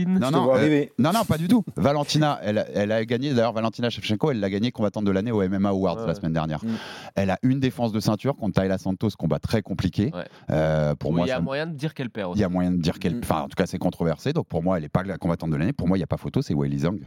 [0.06, 1.64] Non, non, euh, non, non, pas du tout.
[1.76, 5.42] Valentina, elle, elle a gagné, d'ailleurs, Valentina Shevchenko, elle l'a gagné combattante de l'année au
[5.42, 6.06] MMA Awards Ouais.
[6.06, 6.62] la semaine dernière.
[6.64, 6.68] Mm.
[7.14, 10.10] Elle a une défense de ceinture contre Tayla Santos, combat très compliqué.
[10.14, 10.24] Ouais.
[10.50, 12.40] Euh, pour Où moi, il y a ça- moyen de dire qu'elle perd il aussi.
[12.40, 13.16] y a moyen de dire qu'elle.
[13.16, 13.20] Mm.
[13.22, 14.32] Enfin, en tout cas, c'est controversé.
[14.32, 15.72] Donc pour moi, elle n'est pas la combattante de l'année.
[15.72, 16.98] Pour moi, il n'y a pas photo, c'est Weili Zhang.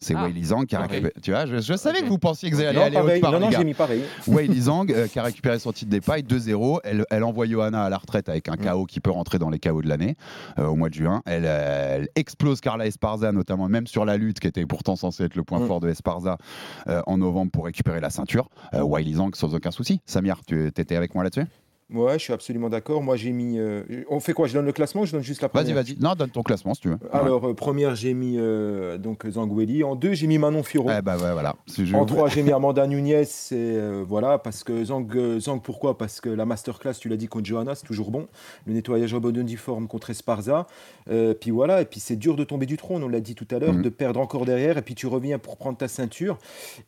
[0.00, 0.24] C'est Ah.
[0.24, 1.14] Weili Zhang qui a récupéré.
[1.22, 3.22] Tu vois, je, je savais que vous pensiez que vous alliez Non, aller pareil.
[3.22, 4.02] autre part, non, j'ai mis pareil.
[4.26, 6.80] Weili Zhang euh, qui a récupéré son titre des pailles 2-0.
[6.84, 9.58] Elle, elle envoie Johanna à la retraite avec un KO qui peut rentrer dans les
[9.58, 10.16] KO de l'année
[10.58, 11.22] euh, au mois de juin.
[11.24, 15.24] Elle, euh, elle explose Carla Esparza, notamment même sur la lutte qui était pourtant censée
[15.24, 15.66] être le point Mm.
[15.68, 16.36] fort de Esparza
[16.88, 18.50] euh, en novembre pour récupérer la ceinture.
[18.74, 20.00] Euh, Weili Zhang sans aucun souci.
[20.04, 21.46] Samir, tu étais avec moi là-dessus?
[21.92, 23.02] Ouais, je suis absolument d'accord.
[23.02, 23.58] Moi, j'ai mis.
[23.58, 24.46] euh, On fait quoi?
[24.48, 25.74] Je donne le classement ou je donne juste la première?
[25.74, 26.02] Vas-y, vas-y.
[26.02, 26.98] Non, donne ton classement si tu veux.
[27.12, 29.84] Alors, euh, première, j'ai mis euh, donc Zangueli.
[29.84, 30.88] En deux, j'ai mis Manon Firo.
[30.90, 31.56] Eh ben ouais, voilà.
[31.92, 33.20] En 3, j'ai mis Amanda Nunez.
[33.22, 35.06] Et, euh, voilà, parce que Zang,
[35.38, 35.98] Zang, pourquoi?
[35.98, 38.28] Parce que la masterclass, tu l'as dit, contre Johanna, c'est toujours bon.
[38.66, 40.66] Le nettoyage bon uniforme contre Esparza.
[41.40, 43.58] Puis voilà, et puis c'est dur de tomber du trône, on l'a dit tout à
[43.58, 43.82] l'heure, Mhm.
[43.82, 46.38] de perdre encore derrière, et puis tu reviens pour prendre ta ceinture.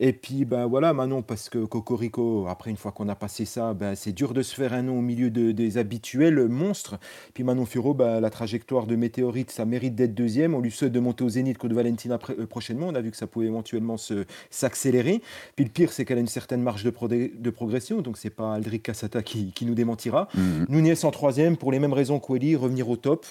[0.00, 3.74] Et puis, ben voilà, Manon, parce que Cocorico, après, une fois qu'on a passé ça,
[3.74, 6.98] ben, c'est dur de se faire un au milieu de- des habituels monstres.
[7.34, 10.54] Puis Manon Furo, ben, la trajectoire de Météorite, ça mérite d'être deuxième.
[10.54, 12.88] On lui souhaite de monter au Zénith contre Valentina euh, prochainement.
[12.88, 13.96] On a vu que ça pouvait éventuellement
[14.50, 15.20] s'accélérer.
[15.54, 18.30] Puis le pire, c'est qu'elle a une certaine marge de, progr- de progression, donc c'est
[18.30, 20.28] pas Aldric Cassata qui, qui nous démentira.
[20.34, 20.66] Mhm.
[20.68, 23.26] Nunez en troisième, pour les mêmes raisons qu'Oueli, revenir au top.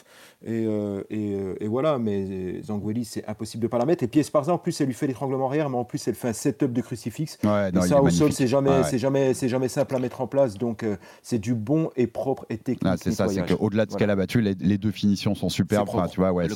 [0.45, 4.03] Et, euh, et, euh, et voilà, mais Zangueli, c'est impossible de pas la mettre.
[4.03, 6.27] Et puis Esparza, en plus, elle lui fait l'étranglement arrière, mais en plus, elle fait
[6.27, 7.37] un setup de crucifix.
[7.43, 8.97] Ouais, non, et ça, au sol, c'est jamais, Ouais, ouais.
[8.97, 10.55] jamais, jamais simple à mettre en place.
[10.57, 12.91] Donc, euh, c'est du bon et propre et technique.
[12.91, 13.99] Ah, c'est ça, c'est qu'au-delà de ce Voilà.
[14.05, 15.83] qu'elle a battu, les, les deux finitions sont superbes.
[15.85, 16.03] C'est propre.
[16.05, 16.47] Enfin, tu vois, ouais,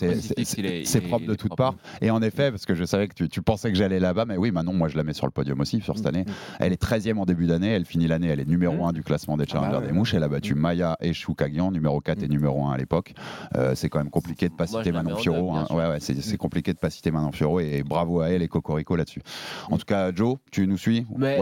[0.84, 1.76] c'est propre de toutes parts.
[2.02, 4.36] Et en effet, parce que je savais que tu, tu pensais que j'allais là-bas, mais
[4.38, 6.26] oui, maintenant, moi, je la mets sur le podium aussi sur cette année.
[6.60, 9.38] Elle est 13e en début d'année, elle finit l'année, elle est numéro 1 du classement
[9.38, 9.88] des Challengers bah ouais.
[9.88, 10.14] des Mouches.
[10.16, 13.14] Elle a battu Maya et Choukagian, numéro 4 et numéro 1 à l'époque.
[13.56, 15.54] Euh, c'est quand même compliqué de pas citer Manon Fiorot.
[15.54, 15.68] hein.
[15.70, 18.96] Ouais, ouais, c'est compliqué de pas citer Manon Fiorot et bravo à elle et Cocorico
[18.96, 19.22] là-dessus.
[19.70, 21.06] En tout cas, Joe, tu nous suis?
[21.12, 21.36] Il n'y a,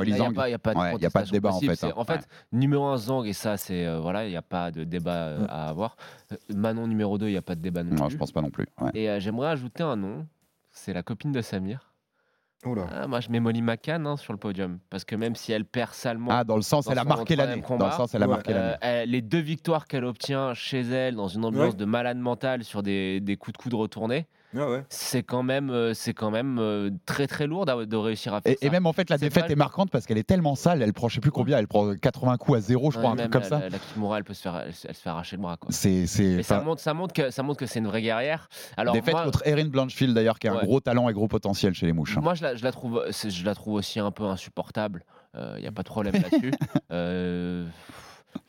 [0.60, 1.84] pas- a de, Ouais, y a pas de contestation débat en fait.
[1.86, 1.94] Hein.
[1.96, 2.20] En fait, Ouais.
[2.52, 5.46] numéro 1 Zang, et ça, c'est euh, voilà, il n'y a pas de débat euh,
[5.50, 5.96] à avoir.
[6.32, 8.14] Euh, Manon numéro 2, il n'y a pas de débat non, Non, plus.
[8.14, 8.66] je pense pas non plus.
[8.82, 8.92] ouais.
[8.94, 10.28] Et euh, j'aimerais ajouter un nom.
[10.72, 11.94] C'est la copine de Samir.
[12.66, 12.88] Oula.
[12.92, 14.80] Ah, moi, je mets Molly McCann hein, sur le podium.
[14.90, 16.32] Parce que même si elle perd salement.
[16.32, 17.62] Ah, dans le sens, dans elle a marqué l'année.
[17.68, 18.34] Dans le sens, elle a Ouais.
[18.34, 18.78] marqué euh, l'année.
[18.82, 21.78] elle- les deux victoires qu'elle obtient chez elle dans une ambiance Ouais.
[21.78, 24.84] de malade mentale sur des, des coups de coude retournés, Ah ouais.
[24.90, 28.54] c'est quand même, euh, c'est quand même euh, très très lourd de réussir à faire
[28.54, 28.66] Et, ça.
[28.66, 30.82] et même en fait, la défaite pas- est marquante parce qu'elle est tellement sale.
[30.82, 33.14] Elle prend, je sais plus combien, elle prend 80 coups à zéro, je Ouais, crois,
[33.14, 33.60] un truc comme la, ça.
[33.60, 35.58] La, la Kimura, elle peut se faire, elle, se elle se fait arracher le bras.
[35.58, 35.70] Quoi.
[35.72, 38.48] C'est, c'est, Et ça montre, ça montre que, ça montre que c'est une vraie guerrière.
[38.78, 41.74] Alors défaite moi, contre Erin Blanchfield d'ailleurs, qui a un gros talent et gros potentiel
[41.74, 42.18] chez les mouches.
[42.18, 42.22] hein.
[42.22, 45.04] moi je, la, je la trouve, je la trouve aussi un peu insupportable.
[45.36, 46.52] Il n'y a pas de problème là-dessus.
[46.92, 47.68] Euh,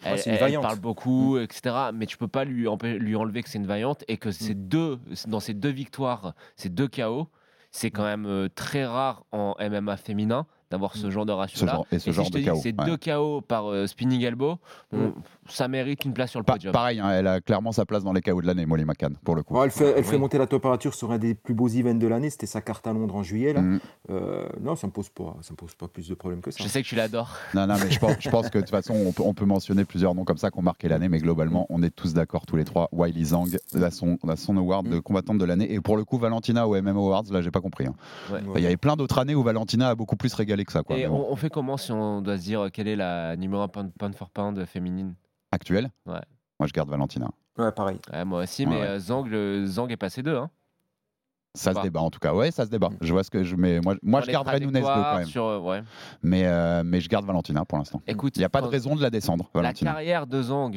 [0.03, 0.21] elle,
[0.55, 1.75] une parle beaucoup, etc.
[1.95, 2.67] Mais tu peux pas lui,
[2.99, 4.33] lui enlever que c'est une vaillante et que Mm.
[4.33, 7.29] ces deux, dans ces deux victoires, ces deux KO,
[7.71, 11.35] c'est quand même euh, très rare en MMA féminin d'avoir ce genre de Mm.
[11.35, 11.73] Ce ratio-là.
[11.73, 12.85] genre, et ce Et si genre je te de dis c'est ouais.
[12.87, 14.59] deux KO par euh, spinning elbow,
[14.93, 15.13] bon, Mm.
[15.49, 16.73] Ça mérite une place sur le Pa- podium.
[16.73, 19.35] pareil, hein, elle a clairement sa place dans les KO de l'année, Molly McCann, pour
[19.35, 19.55] le coup.
[19.57, 20.21] Ouais, elle fait, elle fait Oui.
[20.21, 22.31] monter la température sur un des plus beaux events de l'année.
[22.31, 23.53] C'était sa carte à Londres en juillet.
[23.53, 23.63] Là.
[23.63, 23.81] Mhm.
[24.11, 26.63] Euh, non, ça me pose pas, ça me pose pas plus de problèmes que ça.
[26.63, 27.37] Je sais que tu l'adores.
[27.55, 29.45] Non, non, mais je pense, je pense que de toute façon, on peut, on peut
[29.47, 32.47] mentionner plusieurs noms comme ça qui ont marqué l'année, mais globalement, on est tous d'accord
[32.47, 32.89] tous les trois.
[32.93, 33.49] Wiley Zhang
[33.81, 35.73] a son, a son award de combattante de l'année.
[35.73, 37.87] Et pour le coup, Valentina au MM Awards, là, j'ai pas compris.
[37.87, 37.95] hein.
[38.33, 38.41] Ouais.
[38.57, 40.83] Il y avait plein d'autres années où Valentina a beaucoup plus régalé que ça.
[40.83, 40.97] Quoi.
[40.99, 41.27] Et bon.
[41.29, 43.69] on, on fait comment si on doit se dire euh, quelle est la numéro 1
[43.69, 45.15] pound, pound for pound féminine?
[45.53, 46.21] Actuel Ouais.
[46.61, 47.29] Moi, je garde Valentina.
[47.57, 47.99] Ouais, pareil.
[48.13, 48.87] Ouais, Moi aussi, mais ouais.
[48.87, 50.37] euh, Zhang, le- Zhang est passé deux.
[50.37, 50.51] Hein.
[51.55, 52.35] Ça se débat en tout cas.
[52.35, 52.91] Ouais, ça se débat.
[53.01, 53.81] Je vois ce que je mets.
[53.81, 55.27] Moi, moi Sur je les garderais Nunes 2 quand trajectoires, même.
[55.27, 55.83] Sur, euh, ouais.
[56.23, 58.01] Mais, euh, mais je garde Valentina pour l'instant.
[58.07, 59.93] Écoute, Il n'y a pas de raison de la descendre, La Valentina.
[59.93, 60.77] carrière de Zhang,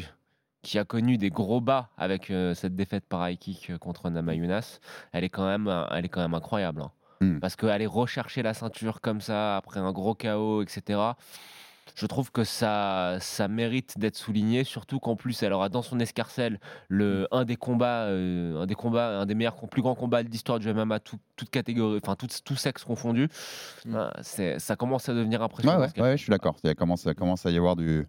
[0.63, 4.09] qui a connu des gros bas avec euh, cette défaite par high kick euh, contre
[4.09, 4.79] Namayunas,
[5.11, 6.81] elle est quand même, euh, elle est quand même incroyable.
[6.81, 6.91] hein.
[7.19, 7.39] Hmm.
[7.39, 10.99] Parce qu'aller rechercher la ceinture comme ça après un gros KO, etc.
[11.95, 15.99] Je trouve que ça, ça mérite d'être souligné, surtout qu'en plus elle aura dans son
[15.99, 20.23] escarcelle le un des combats, euh, un des combats, un des meilleurs, plus grands combats
[20.23, 23.27] de l'histoire du MMA, tout, toute catégorie, enfin tout, tout sexe confondu.
[23.93, 25.79] Ah, c'est- ça commence à devenir impressionnant.
[25.97, 26.55] ouais, je suis d'accord.
[26.63, 28.07] Il commence, ça commence à y avoir du,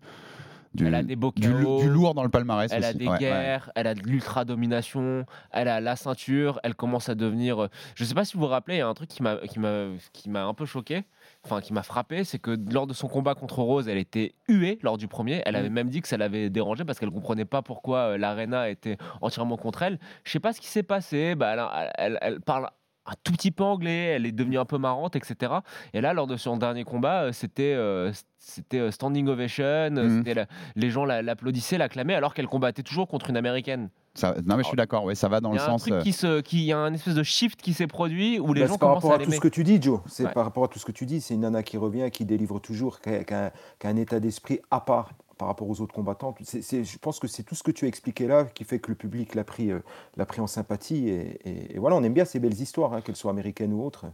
[0.75, 1.79] du, Elle a des beaux du, KO.
[1.81, 3.19] du lourd dans le palmarès Elle a des Ouais, ouais.
[3.19, 7.63] guerres, elle a de l'ultra-domination, elle a la ceinture, elle commence à devenir.
[7.65, 9.37] euh, Je sais pas si vous vous rappelez, il y a un truc qui m'a
[9.37, 11.05] qui m'a qui m'a un peu choqué,
[11.45, 14.79] enfin qui m'a frappé, c'est que lors de son combat contre Rose, elle était huée
[14.83, 15.43] lors du premier.
[15.45, 18.69] Elle avait même dit que ça l'avait dérangé parce qu'elle comprenait pas pourquoi euh, l'arena
[18.69, 19.99] était entièrement contre elle.
[20.25, 21.35] Je sais pas ce qui s'est passé.
[21.35, 22.69] Bah, elle, elle- elle parle
[23.05, 25.53] un tout petit peu anglais, elle est devenue un peu marrante, etc.
[25.93, 29.89] Et là, lors de son dernier combat, euh, c'était euh, c'était standing ovation,
[30.35, 33.89] la- les gens la- l'applaudissaient, l'acclamaient, alors qu'elle combattait toujours contre une américaine.
[34.15, 35.05] Ça- non, mais je suis d'accord.
[35.05, 35.89] Ouais, ça va dans le sens.
[35.91, 38.67] euh, qui il y a un espèce de shift qui s'est produit où les Bah,
[38.67, 40.01] gens c'est par commencent rapport à à tout ce que tu dis, Joe.
[40.07, 40.33] C'est Ouais.
[40.33, 41.21] par rapport à tout ce que tu dis.
[41.21, 43.97] C'est une nana qui revient, qui délivre toujours, qui a, qui a- qui a un
[43.97, 46.35] état d'esprit à part par rapport aux autres combattants.
[46.41, 48.95] Je pense que c'est tout ce que tu as expliqué là qui fait que le
[48.95, 49.81] public l'a pris, euh,
[50.17, 51.09] l'a pris en sympathie.
[51.09, 53.83] Et, et- et voilà, on aime bien ces belles histoires, hein, qu'elles soient américaines ou
[53.85, 54.05] autres.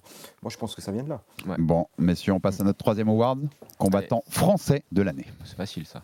[0.43, 1.21] Moi, je pense que ça vient de là.
[1.59, 3.47] Bon, messieurs, on passe à notre troisième award,
[3.79, 5.27] combattant français de l'année.
[5.45, 6.03] C'est facile ça.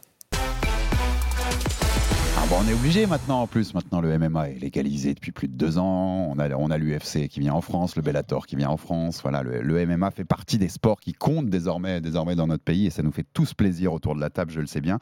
[2.52, 3.74] On est obligé maintenant en plus.
[3.74, 6.28] Maintenant, le MMA est légalisé depuis plus de deux ans.
[6.30, 9.20] On a, on a l'UFC qui vient en France, le Bellator qui vient en France.
[9.22, 12.86] Voilà, le, le MMA fait partie des sports qui comptent désormais, désormais dans notre pays
[12.86, 14.98] et ça nous fait tous plaisir autour de la table, je le sais bien.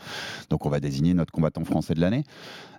[0.51, 2.25] Donc, on va désigner notre combattant français de l'année.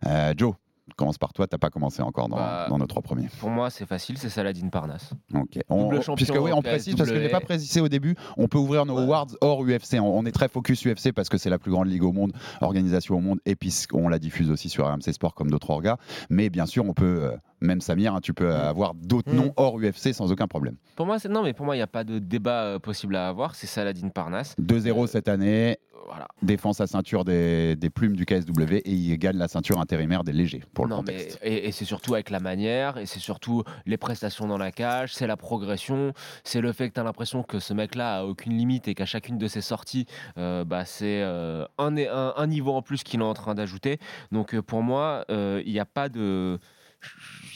[0.06, 0.56] Euh, Joe,
[0.98, 1.48] commence par toi.
[1.48, 3.28] T'as pas commencé encore dans, Bah, dans nos trois premiers.
[3.40, 5.12] Pour moi, c'est facile, c'est Saladin Parnasse.
[5.34, 5.60] Ok.
[5.70, 8.16] On- puisque oui, on précise parce que je l'ai pas précisé au début.
[8.38, 9.96] On peut ouvrir nos awards hors UFC.
[10.00, 12.34] On, on est très focus UFC parce que c'est la plus grande ligue au monde,
[12.62, 15.98] organisation au monde, et puis on la diffuse aussi sur RMC Sport comme d'autres orgas.
[16.30, 19.36] Mais bien sûr, on peut, euh, même Samir, hein, tu peux euh, avoir d'autres Mm.
[19.38, 20.76] noms hors UFC sans aucun problème.
[20.96, 23.28] Pour moi, non, mais pour moi, il n'y a pas de débat euh, possible à
[23.30, 23.56] avoir.
[23.56, 24.56] C'est Saladin Parnasse.
[24.62, 25.78] 2-0 cette année.
[26.06, 26.28] Voilà.
[26.42, 30.34] Défend sa ceinture des, des plumes du KSW et il gagne la ceinture intérimaire des
[30.34, 31.40] légers pour le contexte.
[31.42, 34.74] mais, et, et c'est surtout avec la manière, et c'est surtout les prestations dans la
[34.74, 36.12] cage, c'est la progression,
[36.44, 39.06] c'est le fait que tu as l'impression que ce mec-là a aucune limite et qu'à
[39.06, 40.06] chacune de ses sorties,
[40.38, 43.98] euh, bah, c'est euh, un, un, un niveau en plus qu'il est en train d'ajouter.
[44.34, 46.60] Donc euh, pour moi, euh, il n'y a pas de.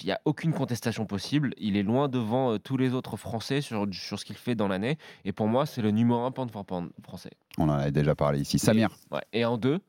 [0.02, 1.54] Il n'y a aucune contestation possible.
[1.58, 4.68] Il est loin devant euh, tous les autres Français sur, sur ce qu'il fait dans
[4.68, 4.98] l'année.
[5.26, 7.32] Et pour moi, c'est le numéro un pound for pound français.
[7.58, 8.60] On en avait déjà parlé ici.
[8.60, 9.22] Samir, Ouais.
[9.34, 9.80] Et en deux,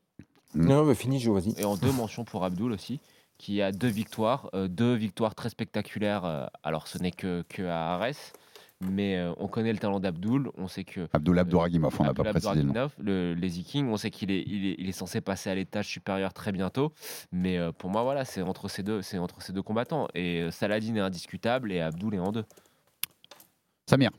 [0.55, 1.59] Non, mais fini, Joe, vas-y.
[1.61, 2.99] Et en deux mentions pour Abdul aussi,
[3.37, 6.25] qui a deux victoires, euh, deux victoires très spectaculaires.
[6.25, 8.33] euh, alors ce n'est que, que à Arès,
[8.81, 10.49] mais euh, on connaît le talent d'Abdul.
[10.57, 14.09] On sait que Abdul Abdouragimov, on n'a pas précisé le le Lazy King, on sait
[14.09, 16.93] qu'il est, il est, il est censé passer à l'étage supérieur très bientôt.
[17.31, 20.07] Mais euh, pour moi, voilà, c'est entre ces deux, c'est entre ces deux combattants.
[20.15, 22.45] Et euh, Saladin est indiscutable et Abdul est en deux.
[23.89, 24.11] Samir,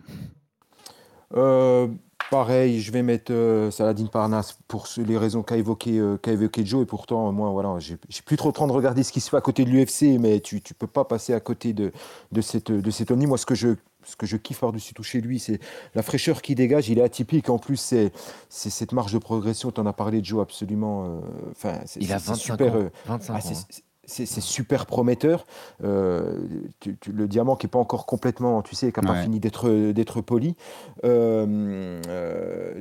[1.37, 1.87] Euh,
[2.29, 6.33] pareil, je vais mettre euh, Saladin Parnasse pour ce- les raisons qu'a évoqué, euh, qu'a
[6.33, 6.83] évoqué Joe.
[6.83, 7.97] Et pourtant, euh, moi, voilà, j'ai
[8.27, 10.41] plus trop le temps de regarder ce qui se fait à côté de l'UFC, mais
[10.41, 11.93] tu ne peux pas passer à côté de,
[12.33, 13.27] de, cette, de cet Omni.
[13.27, 13.69] Moi, ce que je,
[14.05, 15.59] ce que je kiffe par-dessus tout chez lui, c'est
[15.95, 16.89] la fraîcheur qu'il dégage.
[16.89, 17.51] Il est atypique.
[17.51, 18.13] En plus, c'est
[18.49, 19.71] cette marge de progression.
[19.71, 21.05] Tu en as parlé, Joe, absolument.
[21.07, 21.21] euh,
[21.53, 22.75] Enfin, c'est- Il a c'est 25 super.
[22.75, 22.79] ans.
[22.79, 23.83] euh, 25 ah, ans, c'est- hein.
[24.07, 25.47] c'est- super prometteur.
[25.85, 26.39] Euh,
[26.81, 29.39] tu- tu- le diamant qui n'est pas encore complètement, tu sais, qui n'a pas fini
[29.41, 30.57] d'être d'être poli.
[31.05, 32.81] Euh,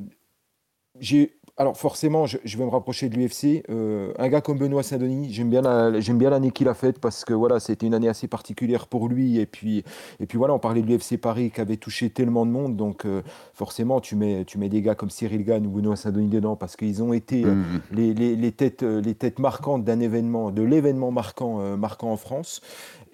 [0.99, 3.63] j'ai alors forcément, je, je vais me rapprocher de l'UFC.
[3.69, 7.00] Euh, un gars comme Benoît Saint-Denis, j'aime bien la- j'aime bien l'année qu'il a faite
[7.00, 9.38] parce que voilà, c'était une année assez particulière pour lui.
[9.39, 9.84] Et puis
[10.22, 13.04] et puis voilà, on parlait de l'UFC Paris qui avait touché tellement de monde, donc
[13.06, 13.22] euh,
[13.54, 16.78] forcément tu mets tu mets des gars comme Cyril Gann ou Benoît Saint-Denis dedans parce
[16.78, 17.82] qu'ils ont été euh, Mhm.
[17.91, 22.17] les, les- les têtes, les têtes marquantes d'un événement, de l'événement marquant, euh, marquant en
[22.17, 22.62] France.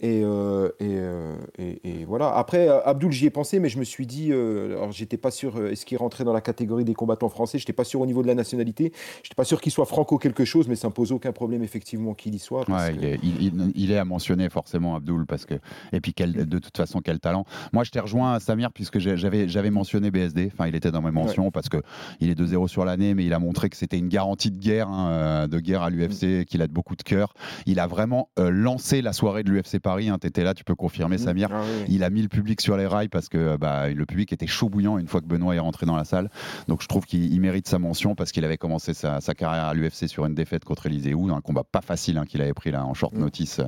[0.01, 2.36] Et, euh, et, euh, et- et voilà.
[2.36, 5.31] Après, euh, Abdul, j'y ai pensé, mais je me suis dit, euh, alors j'étais pas
[5.31, 7.58] sûr, est-ce qu'il rentrait dans la catégorie des combattants français?
[7.60, 8.91] J'étais pas sûr au niveau de la nationalité.
[9.23, 12.13] J'étais pas sûr qu'il soit franco quelque chose, mais ça me pose aucun problème effectivement
[12.13, 12.65] qu'il y soit.
[12.65, 15.55] parce Ouais, que- il, est, il- il- il est à mentionner forcément Abdul parce que
[15.93, 17.45] et puis quel, de toute façon quel talent.
[17.71, 20.51] Moi je t'ai rejoint Samir puisque j'avais j'avais mentionné BSD.
[20.53, 21.77] Enfin il était dans mes mentions parce que
[22.19, 24.89] il est 2-0 sur l'année mais il a montré que c'était une garantie de guerre
[24.89, 27.34] hein, de guerre à l'UFC qu'il a de beaucoup de cœur.
[27.65, 30.09] Il a vraiment lancé la soirée de l'UFC Paris.
[30.09, 31.49] Hein, T'étais là tu peux confirmer Samir.
[31.53, 31.85] Ah oui.
[31.87, 34.67] Il a mis le public sur les rails parce que bah, le public était chaud
[34.67, 36.29] bouillant une fois que Benoît est rentré dans la salle.
[36.67, 39.65] Donc je trouve qu'il il mérite sa mention parce qu'il avait commencé sa, sa carrière
[39.65, 42.53] à l'UFC sur une défaite contre Elisée Houd, un combat pas facile hein, qu'il avait
[42.53, 43.65] pris là en short notice, euh,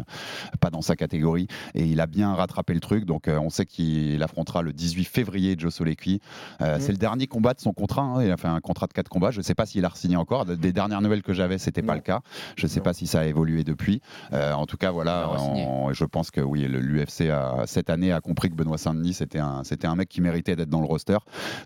[0.59, 1.47] pas dans sa catégorie.
[1.75, 3.05] Et il a bien rattrapé le truc.
[3.05, 6.19] Donc euh, on sait qu'il affrontera le 18 février Joe Solequi.
[6.61, 6.81] Euh, Mm.
[6.81, 8.01] C'est le dernier combat de son contrat.
[8.01, 8.23] hein.
[8.23, 9.31] Il a fait un contrat de 4 combats.
[9.31, 10.45] Je sais pas s'il a re-signé encore.
[10.45, 12.21] Des dernières nouvelles que j'avais, c'était pas le cas.
[12.55, 12.83] Je sais Non.
[12.83, 14.01] pas si ça a évolué depuis.
[14.33, 17.31] Euh, en tout cas, voilà, on- je pense que oui, l'UFC
[17.65, 20.81] cette année a compris que Benoît Saint-Denis c'était un, un mec qui méritait d'être dans
[20.81, 21.17] le roster.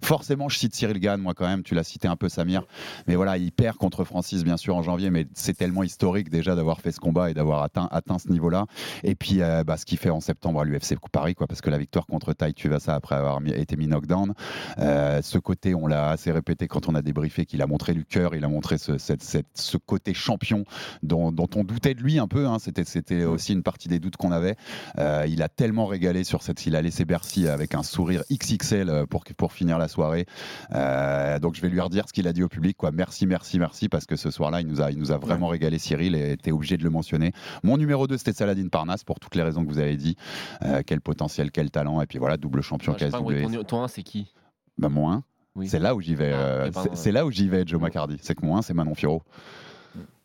[0.04, 2.64] Forcément, je cite Cyril Gann, moi quand même, tu l'as cité un peu Samir,
[3.08, 6.56] mais voilà, il perd contre Francis bien sûr en janvier, mais c'est tellement historique déjà
[6.56, 8.66] d'avoir fait ce combat et d'avoir atteint, atteint ce niveau-là.
[9.04, 11.70] Et puis, euh, bah, ce qu'il fait en septembre à l'UFC Paris, quoi, parce que
[11.70, 14.34] la victoire contre Tai Tuivasa après avoir été mis knockdown,
[14.80, 18.06] euh, ce côté, on l'a assez répété quand on a débriefé qu'il a montré du
[18.06, 20.64] cœur, il a montré ce, côté champion
[21.04, 22.48] dont, on doutait de lui un peu.
[22.48, 22.58] hein.
[22.60, 24.56] C'était aussi une partie des doutes qu'on avait.
[24.98, 26.66] Euh, il a tellement régalé sur cette.
[26.66, 30.26] Il a laissé Bercy avec un sourire XXL euh, pour, pour finir la soirée.
[30.74, 32.78] Euh, donc je vais lui redire ce qu'il a dit au public.
[32.78, 32.92] Quoi.
[32.92, 35.78] Merci, merci, merci, parce que ce soir-là, il nous a, il nous a vraiment régalé
[35.80, 37.32] Cyril et était obligé de le mentionner.
[37.64, 40.16] Mon numéro 2, c'était Saladin Parnasse pour toutes les raisons que vous avez dit.
[40.64, 42.02] Euh, quel potentiel, quel talent.
[42.02, 43.42] Et puis voilà, double champion pas, KSW.
[43.44, 44.34] ton, ton 1, c'est qui?
[44.78, 45.24] Bah, mon 1,
[45.56, 45.68] Oui.
[45.68, 46.34] c'est là où j'y vais.
[46.34, 48.18] Ah, c'est- là où j'y vais, Joe McCarty.
[48.22, 49.24] C'est que mon 1, c'est Manon Firo.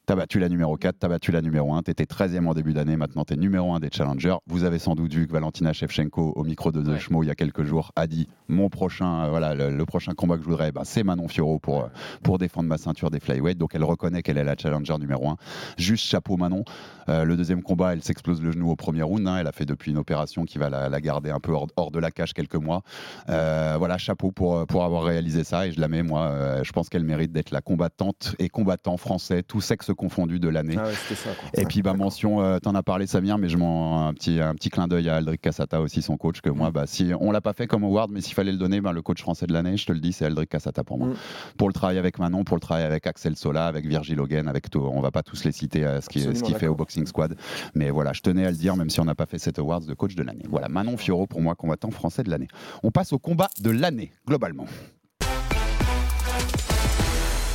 [0.07, 2.97] T'as battu la numéro 4, t'as battu la numéro 1, t'étais 13e en début d'année,
[2.97, 4.37] maintenant t'es numéro 1 des challengers.
[4.47, 6.99] Vous avez sans doute vu que Valentina Shevchenko, au micro de The Ouais.
[7.01, 10.13] Schmo il y a quelques jours, a dit mon prochain, euh, voilà, le, le prochain
[10.15, 11.89] combat que je voudrais, ben, c'est Manon Fiorot pour, euh,
[12.23, 13.59] pour défendre ma ceinture des flyweight.
[13.59, 15.37] Donc elle reconnaît qu'elle est la challenger numéro 1.
[15.77, 16.63] Juste chapeau Manon.
[17.09, 19.27] Euh, le deuxième combat, elle s'explose le genou au premier round.
[19.27, 19.39] hein.
[19.41, 21.91] Elle a fait depuis une opération qui va la, la garder un peu hors, hors
[21.91, 22.83] de la cage quelques mois.
[23.27, 25.67] Voilà, chapeau pour, pour avoir réalisé ça.
[25.67, 29.43] Et je la mets, moi, je pense qu'elle mérite d'être la combattante et combattant français,
[29.43, 30.77] tous sexes confondus de l'année.
[30.79, 31.31] Ah ouais, c'était ça.
[31.35, 31.49] quoi.
[31.61, 34.55] Et puis bah, mention, euh, t'en as parlé Samir, mais je m'en un petit un
[34.55, 36.57] petit clin d'œil à Aldric Cassata aussi son coach que Mm.
[36.57, 38.93] moi bah si on l'a pas fait comme award, mais s'il fallait le donner, bah,
[38.93, 41.09] le coach français de l'année, je te le dis, c'est Aldric Cassata pour moi.
[41.09, 41.15] Mm.
[41.59, 44.71] Pour le travail avec Manon, pour le travail avec Axel Sola, avec Virgil Hogan, avec
[44.71, 46.77] tout, on va pas tous les citer euh, ce qu'il fait au.
[46.77, 47.37] Boxing Squad,
[47.75, 49.81] mais voilà, je tenais à le dire même si on n'a pas fait cet awards
[49.81, 50.45] de coach de l'année.
[50.51, 52.49] Voilà, Manon Fioro pour moi combattant français de l'année.
[52.83, 54.67] On passe au combat de l'année globalement.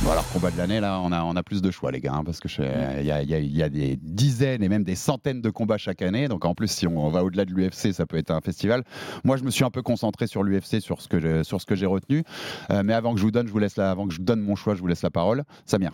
[0.04, 2.12] Bon alors combat de l'année là on a, on a plus de choix les gars
[2.14, 2.62] hein, parce que je-
[2.98, 6.26] il y, a, y y des dizaines et même des centaines de combats chaque année
[6.26, 8.82] donc en plus si on va au-delà de l'UFC ça peut être un festival.
[9.22, 11.66] Moi je me suis un peu concentré sur l'UFC sur ce que j'ai- sur ce
[11.66, 12.24] que j'ai retenu
[12.70, 14.40] Euh, mais avant que je vous donne je vous laisse la, avant que je donne
[14.40, 15.44] mon choix je vous laisse la parole.
[15.66, 15.92] Samir.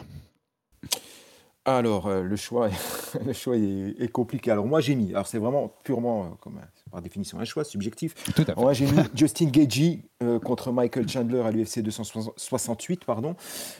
[1.77, 2.69] Alors, euh, le choix,
[3.27, 4.51] le choix est, est compliqué.
[4.51, 7.65] Alors, moi, j'ai mis, alors c'est vraiment purement, euh, comme, euh, par définition, un choix
[7.65, 8.15] subjectif.
[8.35, 8.57] Tout à fait.
[8.57, 13.37] Moi, j'ai mis Justin Gagey euh, contre Michael Chandler à l'UFC 268, pardon.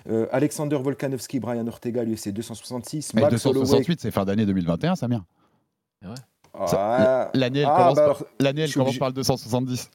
[0.09, 3.15] Euh, Alexander Volkanovski, Brian Ortega à l'UFC 266.
[3.15, 3.61] Mais Max Holloway.
[3.61, 5.25] 268 c'est fin d'année 2021 Samir.
[6.05, 9.91] Ah, Ça- L'année elle ah, commence bah alors, elle commence par le 270.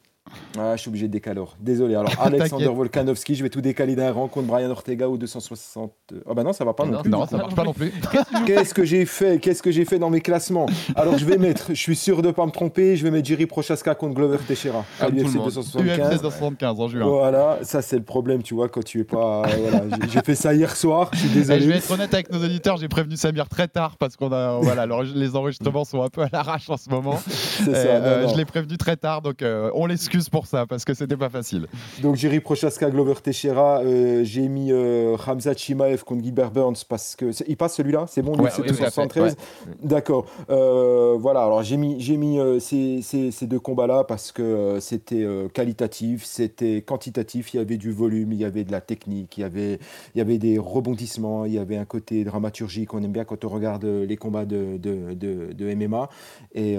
[0.58, 1.38] Ah, je suis obligé de décaler.
[1.38, 1.58] alors.
[1.60, 1.96] Désolé.
[1.96, 5.92] Alors, Alexander Volkanovski, je vais tout décaler d'un rang contre Brian Ortega ou 260.
[6.28, 7.10] Ah bah non, ça va pas non, plus.
[7.10, 7.92] Non, ça marche pas non plus.
[8.46, 9.40] Qu'est-ce que j'ai fait?
[9.40, 10.68] Qu'est-ce que j'ai fait dans mes classements?
[10.96, 13.48] Alors, je vais mettre, je suis sûr de pas me tromper, je vais mettre Jerry
[13.48, 16.00] Prochaska contre Glover Teixeira à l'UFC 275.
[16.00, 17.06] UFC 275 en juin.
[17.06, 19.44] Voilà, ça c'est le problème, tu vois, quand tu es pas.
[19.58, 21.10] voilà, j'ai fait ça hier soir.
[21.14, 21.60] Je suis désolé.
[21.60, 24.32] Et je vais être honnête avec nos auditeurs, j'ai prévenu Samir très tard parce qu'on
[24.32, 27.20] a, voilà, les enregistrements sont un peu à l'arrache en ce moment.
[27.28, 28.00] C'est ça.
[28.00, 28.34] Non, non.
[28.34, 29.88] Je l'ai prévenu très tard, donc euh, on
[30.32, 31.68] pour ça parce que c'était pas facile.
[32.02, 37.16] Donc Jerry Prochaska, Glover Teixeira, euh, j'ai mis euh, Hamza Chimaev contre Gilbert Burns parce
[37.16, 39.32] que il passe celui-là, c'est bon, Ouais, c'est oui, 273.
[39.34, 39.38] ouais.
[39.84, 40.26] D'accord.
[40.50, 44.78] Euh, voilà, alors j'ai mis, j'ai mis euh, ces, ces- ces deux combats-là parce que
[44.80, 49.38] c'était qualitatif, c'était quantitatif, il y avait du volume, il y avait de la technique,
[49.38, 49.80] il y avait,
[50.16, 53.46] il y avait des rebondissements, il y avait un côté dramaturgique qu'on aime bien quand
[53.46, 56.10] on regarde les combats de, de, de- de MMA.
[56.56, 56.78] Et,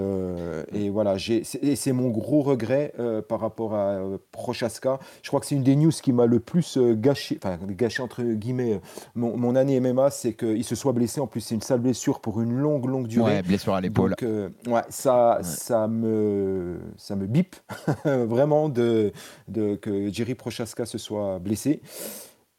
[0.73, 4.99] et voilà, j'ai- c'est c'est mon gros regret euh, par rapport à euh, Prochaska.
[5.21, 8.01] Je crois que c'est une des news qui m'a le plus euh, gâché, enfin gâché
[8.01, 8.79] entre guillemets, euh,
[9.15, 11.19] mon, mon année MMA, c'est qu'il se soit blessé.
[11.21, 13.35] En plus, c'est une sale blessure pour une longue, longue durée.
[13.35, 14.15] Ouais, blessure à l'épaule.
[14.19, 14.29] Donc,
[14.67, 17.55] ouais, ça, ça me, ça me bip
[18.05, 19.11] vraiment de,
[19.47, 21.81] de que Jerry Prochaska se soit blessé.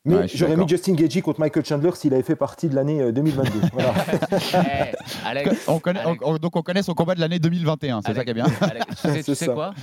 [0.07, 0.69] Mais Ouais, j'aurais mis.
[0.69, 3.51] Justin Gagey contre Michael Chandler s'il avait fait partie de l'année euh, 2022.
[3.73, 3.95] Voilà.
[4.33, 6.23] Eh, Alex, On connaît, Alex.
[6.25, 8.47] on- donc on connaît son combat de l'année 2021, c'est ça qui est bien.
[8.61, 8.87] Alex,
[9.25, 9.75] tu sais, tu quoi?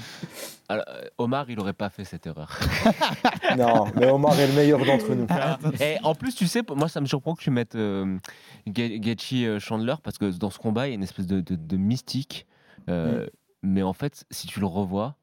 [0.70, 2.58] Alors, euh, Omar, il aurait pas fait cette erreur.
[3.58, 5.28] non, mais Omar est le meilleur d'entre nous.
[5.82, 8.18] Et en plus, tu sais, moi, ça me surprend que tu mettes euh,
[8.68, 11.42] Ga- Gaethje euh, Chandler parce que dans ce combat, il y a une espèce de,
[11.42, 12.48] de- de mystique.
[12.90, 13.28] Euh,
[13.62, 15.14] Mais en fait, si tu le revois, Mm.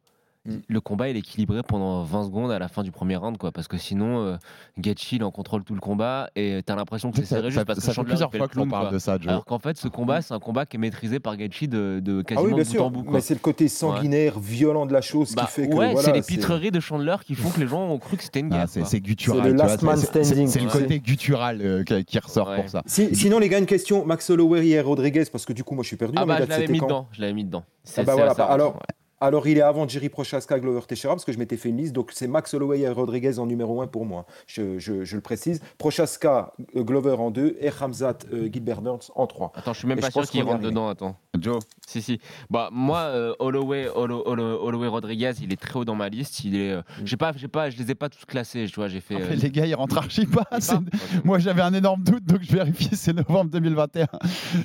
[0.69, 3.53] Le combat il est équilibré pendant 20 secondes à la fin du premier round, quoi.
[3.53, 4.37] Parce que sinon, euh,
[4.79, 7.51] Gaethje, il en contrôle tout le combat et t'as l'impression que c'est Ça, serré ça-
[7.51, 9.19] juste parce ça que fait Chandler plusieurs fait fois le que l'on parle de ça,
[9.19, 9.29] Joe.
[9.29, 12.21] Alors qu'en fait, ce combat, c'est un combat qui est maîtrisé par Gaethje de, de
[12.21, 12.91] Ah quasiment oui, bien bout en sûr.
[12.91, 13.03] bout.
[13.05, 13.13] quoi.
[13.15, 15.75] Mais c'est le côté sanguinaire, violent de la chose Bah, qui fait que.
[15.75, 18.23] ouais, voilà, c'est les pitreries de Chandler qui font que les gens ont cru que
[18.23, 18.87] c'était une Ah, guerre.
[18.87, 19.43] c'est guttural.
[19.45, 22.57] C'est le last man standing, C'est côté guttural euh, qui, qui ressort Ouais.
[22.63, 22.83] pour ça.
[22.87, 24.07] Si- sinon, les gars, une question.
[24.07, 26.15] Max Holloway et Rodriguez, parce que du coup, moi, je suis perdu.
[26.17, 27.07] Ah bah, je l'avais mis dedans.
[27.13, 27.63] Je l'avais mis dedans.
[27.85, 28.81] C'est- Ah bah assez alors.
[29.21, 31.93] Alors il est avant Jerry Prochaska, Glover Teixeira, parce que je m'étais fait une liste,
[31.93, 35.23] donc c'est Max Holloway et Rodriguez en numéro 1 pour moi, je, je- je le
[35.23, 35.61] précise.
[35.79, 39.53] Prochaska, euh, Glover en 2 et Ramzat euh, Gilbert Burns en 3.
[39.55, 40.89] Attends, je suis même Et pas sûr qu'il rentre dedans.
[40.89, 41.17] Attends.
[41.39, 42.21] Joe, Si, si.
[42.51, 46.43] Bah, moi, euh, Holloway, Hollo- Hollo- Holloway Rodriguez, il est très haut dans ma liste.
[46.45, 48.67] Il est, euh, j'ai pas, j'ai pas, je les ai pas tous classés.
[48.69, 49.15] Tu vois, j'ai fait.
[49.15, 50.45] euh, les gars, ils rentrent archi pas.
[51.25, 54.07] Moi, j'avais un énorme doute, donc je vérifie, c'est novembre 2021.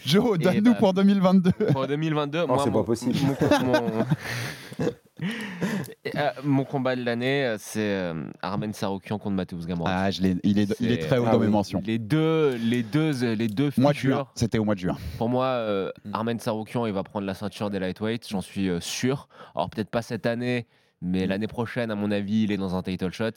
[0.06, 1.52] Joe, donne-nous bah, pour 2022.
[1.72, 3.14] Pour 2022, Non, moi, c'est pas possible.
[3.64, 4.06] Mon, mon-
[4.82, 9.86] Euh, mon combat de l'année, euh, c'est euh, Armen Saroukian contre Mateusz Gamrot.
[9.88, 11.46] Ah, je il, est, il est très haut ah dans oui.
[11.46, 11.82] mes mentions.
[11.86, 14.32] Les deux, les deux, les deux Mois de juin, futurs.
[14.36, 14.98] c'était au mois de juin.
[15.18, 16.14] Pour moi, euh, Mm.
[16.14, 19.28] Armen Saroukian, il va prendre la ceinture des lightweight, j'en suis euh, sûr.
[19.56, 20.68] Alors peut-être pas cette année.
[21.06, 23.32] Mais l'année prochaine, à mon avis, il est dans un title shot.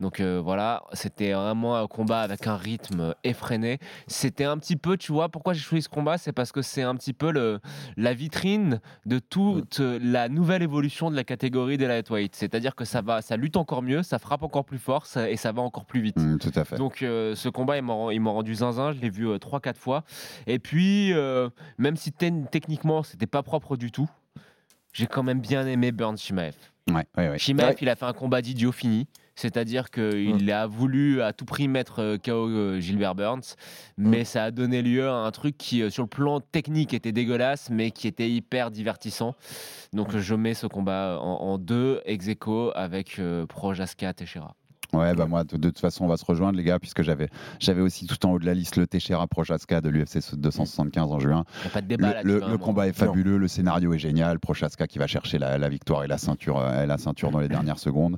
[0.00, 3.78] Donc euh, voilà, c'était vraiment un combat avec un rythme effréné.
[4.06, 6.82] C'était un petit peu, tu vois, pourquoi j'ai choisi ce combat, c'est parce que c'est
[6.82, 7.60] un petit peu le,
[7.96, 9.82] la vitrine de toute Mm.
[9.82, 12.34] euh, la nouvelle évolution de la catégorie des lightweight.
[12.34, 15.36] C'est-à-dire que ça va, ça lutte encore mieux, ça frappe encore plus fort ça- et
[15.36, 16.16] ça va encore plus vite.
[16.18, 16.76] Mm, tout à fait.
[16.76, 20.04] Donc euh, ce combat, il m'a rendu zinzin, je l'ai vu 3-4 fois.
[20.46, 24.08] Et puis, euh, même si techniquement, c'était pas propre du tout,
[24.92, 26.54] j'ai quand même bien aimé Burns Shimaev.
[26.90, 27.38] Ouais, ouais, ouais.
[27.38, 27.76] Shimaev, Ouais.
[27.80, 29.06] il a fait un combat d'idiot fini.
[29.34, 33.54] C'est-à-dire qu'il a voulu à tout prix mettre euh, KO euh, Gilbert Burns,
[33.96, 37.12] mais ça a donné lieu à un truc qui, euh, sur le plan technique, était
[37.12, 39.34] dégueulasse, mais qui était hyper divertissant.
[39.94, 44.54] Donc je mets ce combat en, en deux, ex aequo, avec euh, Projaska Teixeira.
[44.92, 47.28] Ouais, bah moi, de, de toute façon, on va se rejoindre, les gars, puisque j'avais,
[47.58, 51.18] j'avais aussi tout en haut de la liste le Teixeira Prochaska de l'UFC 275 en
[51.18, 51.44] juin.
[51.56, 52.48] Il n'y a pas de Le, débat le- là-dessus.
[52.50, 54.38] le hein, combat est fabuleux, le scénario est génial.
[54.38, 57.48] Prochaska qui va chercher la, la victoire et la ceinture, euh, la ceinture dans les
[57.48, 58.16] dernières secondes.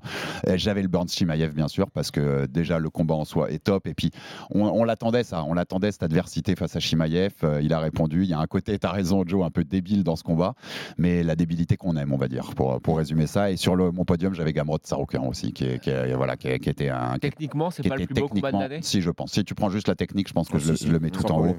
[0.56, 3.62] J'avais le Burns Chimaev, bien sûr, parce que euh, déjà le combat en soi est
[3.62, 3.86] top.
[3.86, 4.10] Et puis,
[4.50, 5.44] on, on l'attendait, ça.
[5.44, 7.32] On l'attendait, cette adversité face à Chimaev.
[7.44, 8.22] Euh, il a répondu.
[8.24, 10.54] Il y a un côté, tu as raison, Joe, un peu débile dans ce combat,
[10.98, 13.50] mais la débilité qu'on aime, on va dire, pour, pour résumer ça.
[13.50, 16.48] Et sur le, mon podium, j'avais Gamrot Saroukian aussi, qui, est- qui, est- voilà, qui,
[16.48, 17.18] est- qui était un.
[17.18, 19.32] Techniquement, c'est pas le plus beau combat de l'année Si, je pense.
[19.32, 20.92] Si tu prends juste la technique, je pense que Ah, je, le, si, si, je
[20.92, 21.56] le mets sans tout en haut.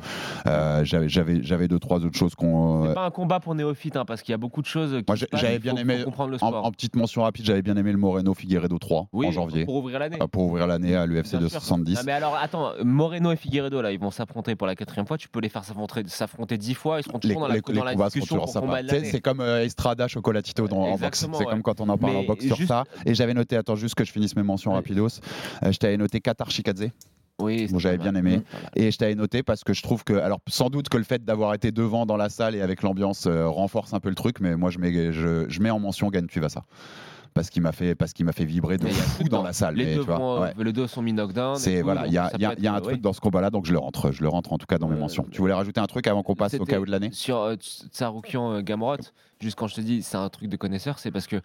[0.48, 2.88] Euh, j'avais, j'avais, j'avais deux, trois autres choses qu'on.
[2.88, 5.02] C'est pas un combat pour néophytes, hein, parce qu'il y a beaucoup de choses.
[5.06, 6.66] Qui j'avais bien faut- aimé- faut comprendre le en, sport.
[6.66, 9.66] en petite mention rapide, j'avais bien aimé le Moreno Figueredo 3 oui, en janvier.
[9.66, 10.18] Pour ouvrir l'année.
[10.22, 11.60] euh, Pour ouvrir l'année à l'UFC Bien sûr.
[11.60, 11.96] 270.
[11.96, 15.18] Non, mais alors, attends, Moreno et Figueredo, là, ils vont s'affronter pour la quatrième fois.
[15.18, 17.00] Tu peux les faire s'affronter, s'affronter dix fois.
[17.00, 18.54] Ils seront les, toujours dans la, les- dans les la combats seront discussion toujours pour
[18.54, 18.66] sympas.
[18.66, 19.10] combat de C'est, l'année.
[19.12, 21.28] c'est comme euh, Estrada Chocolatito en boxe.
[21.38, 22.84] C'est comme quand on en parle en boxe sur ça.
[23.06, 24.80] Et j'avais noté, attends juste que je finisse mes mentions Ouais.
[25.02, 25.20] Rapidos.
[25.64, 26.90] Euh, je t'avais noté Qatar Shikadze.
[27.42, 28.42] Oui, Bon, j'avais bien aimé.
[28.78, 31.26] Et je t'avais noté parce que je trouve que, alors sans doute que le fait
[31.26, 34.40] d'avoir été devant dans la salle et avec l'ambiance euh, renforce un peu le truc,
[34.40, 36.64] mais moi je mets, je, je mets en mention Gagne Tuivasa.
[37.34, 39.76] parce qu'il m'a fait, parce qu'il m'a fait vibrer de fou dans la salle.
[39.76, 40.54] Les mais deux, tu vois, vont- ouais.
[40.64, 41.58] les deux sont mis knockdown.
[41.58, 43.80] C'est voilà, il y a, y y un truc dans ce combat-là, donc je le
[43.80, 45.26] rentre, je le rentre en tout cas dans mes Euh, mentions.
[45.30, 47.10] Tu voulais rajouter un truc avant qu'on passe au KO de l'année?
[47.12, 48.96] Sur euh, Tsaroukian Gamrot,
[49.42, 51.42] juste quand je te dis c'est un truc de connaisseur, c'est parce que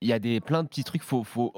[0.00, 1.50] il y a des plein de petits trucs, faut faut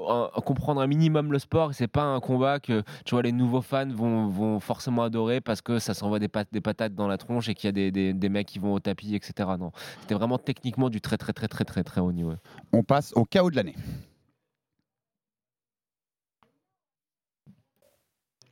[0.45, 1.73] comprendre un minimum le sport.
[1.73, 5.79] C'est pas un combat que tu vois les nouveaux fans vont, forcément adorer parce que
[5.79, 8.29] ça s'envoie des, pat- des patates dans la tronche et qu'il y a des, des,
[8.29, 9.49] mecs qui vont au tapis, etc.
[9.59, 9.71] Non,
[10.01, 12.33] c'était vraiment techniquement du très très très très très très haut niveau.
[12.73, 13.75] On passe au KO de l'année.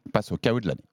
[0.05, 0.90] On passe au KO de l'année.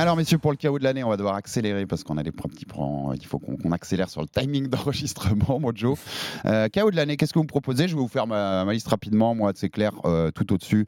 [0.00, 2.32] Alors messieurs, pour le KO de l'année, on va devoir accélérer parce qu'on a des
[2.32, 3.12] petits plans.
[3.12, 5.98] Il faut qu'on accélère sur le timing d'enregistrement, mon Joe.
[6.46, 7.86] Euh, KO de l'année, qu'est-ce que vous me proposez?
[7.86, 9.34] Je vais vous faire ma, liste rapidement.
[9.34, 10.86] Moi, c'est clair, euh, tout au-dessus,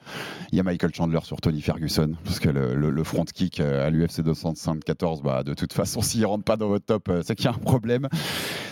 [0.51, 3.91] il y a Michael Chandler sur Tony Ferguson parce que le, front kick euh, à
[3.91, 7.45] l'UFC 274, bah, de toute façon, s'il rentre pas dans votre top, euh, c'est qu'il
[7.45, 8.09] y a un problème.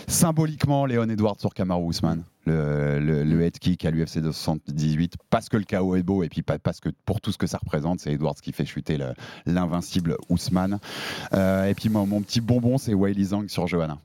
[0.07, 2.23] Symboliquement, Léon Edwards sur Kamaru Usman.
[2.45, 6.79] Le, head kick à l'UFC 278 parce que le KO est beau et puis parce
[6.79, 9.13] que pour tout ce que ça représente c'est Edwards qui fait chuter le-
[9.45, 10.79] l'invincible Ousmane.
[11.33, 13.97] Euh, et puis mon petit bonbon c'est Wiley Zhang sur Johanna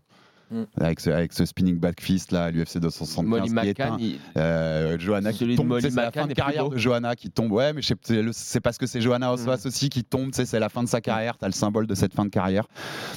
[0.51, 0.63] Mm.
[0.81, 4.97] avec, ce, avec ce spinning back fist là à l'UFC 275 Molly McCann, il- euh,
[4.99, 7.51] Johanna qui tombe, tu c'est la fin de carrière de Johanna qui tombe.
[7.53, 9.67] Ouais, mais c'est parce que c'est Johanna Oswas Mm.
[9.69, 12.15] aussi qui tombe, tu c'est la fin de sa carrière, t'as le symbole de cette
[12.15, 12.67] fin de carrière.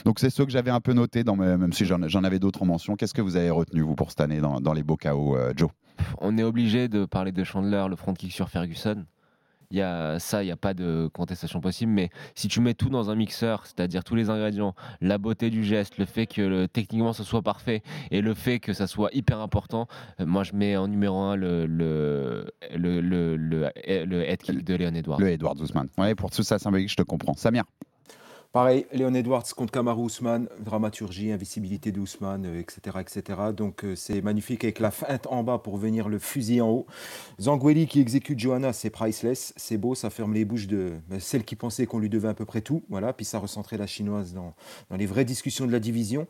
[0.06, 2.64] Donc c'est ceux que j'avais un peu dans mes- même si j'en j'en avais d'autres
[2.64, 2.96] en mention.
[2.96, 5.54] Qu'est-ce que vous avez retenu, vous, pour cette année, dans, dans les beaux KO, euh,
[5.56, 5.70] Joe?
[6.20, 9.06] On est obligé de parler de Chandler, le front kick sur Ferguson.
[9.72, 11.92] Y a ça, il n'y a pas de contestation possible.
[11.92, 15.64] Mais si tu mets tout dans un mixeur, c'est-à-dire tous les ingrédients, la beauté du
[15.64, 19.10] geste, le fait que le- techniquement ce soit parfait et le fait que ça soit
[19.14, 19.88] hyper important,
[20.20, 23.70] euh, moi je mets en numéro un le, le, le, le, le,
[24.30, 25.20] head kick de Léon Edwards.
[25.20, 25.90] Le Edward Ousmane.
[26.00, 27.36] Ouais, pour tout ça symbolique, je te comprends.
[27.36, 27.64] Samir
[28.52, 33.40] Pareil, Léon Edwards contre Kamaru Ousmane, dramaturgie, invisibilité de Ousmane, euh, etc., etc.
[33.56, 36.88] Donc euh, c'est magnifique avec la feinte en bas pour venir le fusil en haut.
[37.40, 41.44] Zangueli qui exécute Johanna, c'est priceless, c'est beau, ça ferme les bouches de ben, celle
[41.44, 42.82] qui pensait qu'on lui devait à peu près tout.
[42.90, 44.56] Voilà, puis ça recentrait la chinoise dans,
[44.90, 46.26] dans les vraies discussions de la division.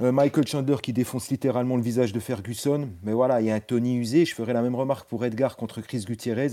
[0.00, 2.88] Euh, Michael Chandler qui défonce littéralement le visage de Ferguson.
[3.02, 4.24] Mais voilà, il y a un Tony usé.
[4.24, 6.52] Je ferai la même remarque pour Edgar contre Chris Gutierrez.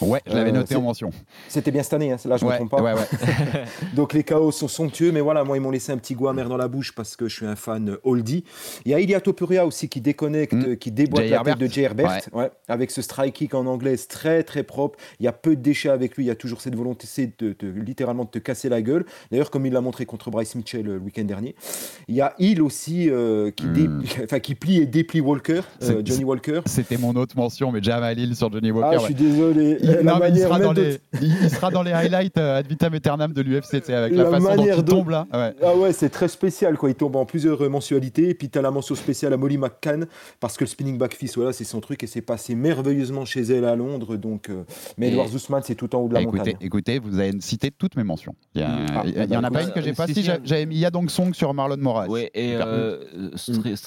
[0.00, 1.10] Ouais, je l'avais Euh, noté en mention.
[1.46, 2.82] C'était bien cette année, hein, là je ne Ouais, me trompe pas.
[2.82, 3.64] ouais, ouais.
[3.94, 6.48] Donc les KO sont somptueux, mais voilà, moi ils m'ont laissé un petit goût amer
[6.48, 8.44] dans la bouche parce que je suis un fan oldie.
[8.84, 10.76] Il y a Ilia Topuria aussi qui déconnecte, Mm.
[10.76, 11.58] qui déboîte Jay la Herbert.
[11.58, 14.98] tête de Jay Herbert, ouais, avec ce strike kick en anglais c'est très très propre.
[15.20, 17.32] Il y a peu de déchets avec lui, il y a toujours cette volonté c'est
[17.42, 19.04] de, de- littéralement de te casser la gueule.
[19.30, 21.54] D'ailleurs, comme il l'a montré contre Bryce Mitchell le week-end dernier.
[22.08, 23.88] Il y a Hill aussi euh, qui, dé-
[24.24, 26.60] enfin, qui plie et déplie Walker, euh, Johnny Walker.
[26.66, 28.96] C'était mon autre mention, mais Jamal Hill sur Johnny Walker.
[28.96, 29.78] Ah, je suis désolé.
[29.82, 33.42] Il, non, sera, dans les, il, sera dans les highlights euh, ad vitam aeternam de
[33.42, 35.26] l'UFC, avec la, La façon dont manière il de- tombe là.
[35.32, 35.54] Ouais.
[35.62, 36.88] Ah ouais, c'est très spécial quoi.
[36.90, 38.28] Il tombe en plusieurs mensualités.
[38.30, 40.06] Et puis tu as la mention spéciale à Molly McCann
[40.40, 43.42] parce que le spinning back fist, voilà, c'est son truc et c'est passé merveilleusement chez
[43.42, 44.16] elle à Londres.
[44.16, 44.64] Donc, euh,
[44.98, 46.56] mais Et- Edward Ousmane, c'est tout en haut de la écoutez, montagne.
[46.60, 48.34] écoutez, vous avez cité toutes mes mentions.
[48.54, 50.06] Il y, a- Ah, il y bah, en a pas écoute, une que j'ai pas.
[50.06, 52.06] si, Si, si, j'a- j'avais mis Yadong Song sur Marlon Moraes.
[52.34, 52.98] Et euh,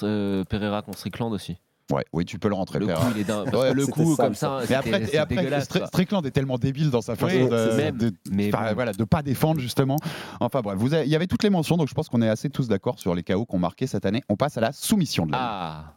[0.04, 1.58] euh, Pereira contre Strickland aussi.
[1.92, 2.78] Ouais, oui, tu peux le rentrer.
[2.80, 3.54] Le coup, il est dingue.
[3.54, 5.62] Ouais, le coup, comme ça, Mais après, et après.
[5.88, 7.98] Strickland est tellement débile dans sa façon Oui, de, même.
[7.98, 8.76] de- Mais enfin, bon.
[8.76, 9.98] voilà, de pas défendre justement.
[10.40, 12.30] Enfin bref, vous avez- il y avait toutes les mentions, donc je pense qu'on est
[12.30, 14.22] assez tous d'accord sur les KO qu'on marqué cette année.
[14.30, 15.44] On passe à la soumission de l'année.
[15.48, 15.96] Ah,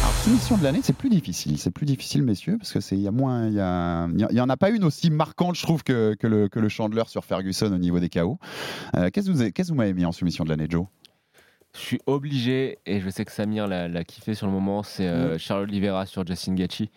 [0.00, 1.58] Alors, soumission de l'année, c'est plus difficile.
[1.58, 4.40] C'est plus difficile, messieurs, parce que c'est il y a moins, il y, a- y
[4.40, 7.24] en a pas une aussi marquante, je trouve, que, que le, que le Chandler sur
[7.24, 8.38] Ferguson au niveau des KO.
[8.96, 10.86] Euh, qu'est-ce que vous, avez- qu'est-ce que vous m'avez mis en soumission de l'année, Joe?
[11.78, 15.38] Je suis obligé, et je sais que Samir l'a kiffé sur le moment, c'est euh,
[15.38, 16.88] Charles Oliveira sur Justin Gaethje,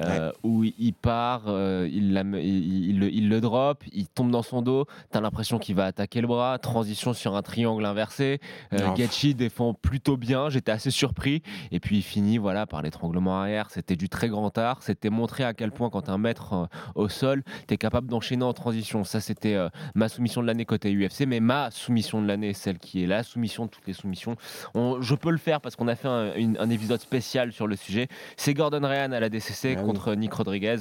[0.00, 4.06] euh, où il- part, euh, il, la me- il, il le, il le drop, il
[4.08, 7.84] tombe dans son dos, t'as l'impression qu'il va attaquer le bras, transition sur un triangle
[7.84, 8.40] inversé,
[8.72, 8.78] euh.
[8.94, 13.70] Gaethje défend plutôt bien, j'étais assez surpris, et puis il finit voilà, par l'étranglement arrière,
[13.70, 17.42] c'était du très grand art, c'était montrer à quel point quand un maître au sol,
[17.66, 19.56] t'es capable d'enchaîner en transition, ça c'était
[19.94, 23.22] ma soumission de l'année côté UFC, mais ma soumission de l'année, celle qui est la
[23.22, 24.25] soumission de toutes les soumissions,
[24.74, 27.66] on- je peux le faire parce qu'on a fait un, une- un épisode spécial sur
[27.66, 28.08] le sujet.
[28.36, 29.86] C'est Gordon Ryan à la DCC Ah oui.
[29.86, 30.76] contre Nick Rodriguez.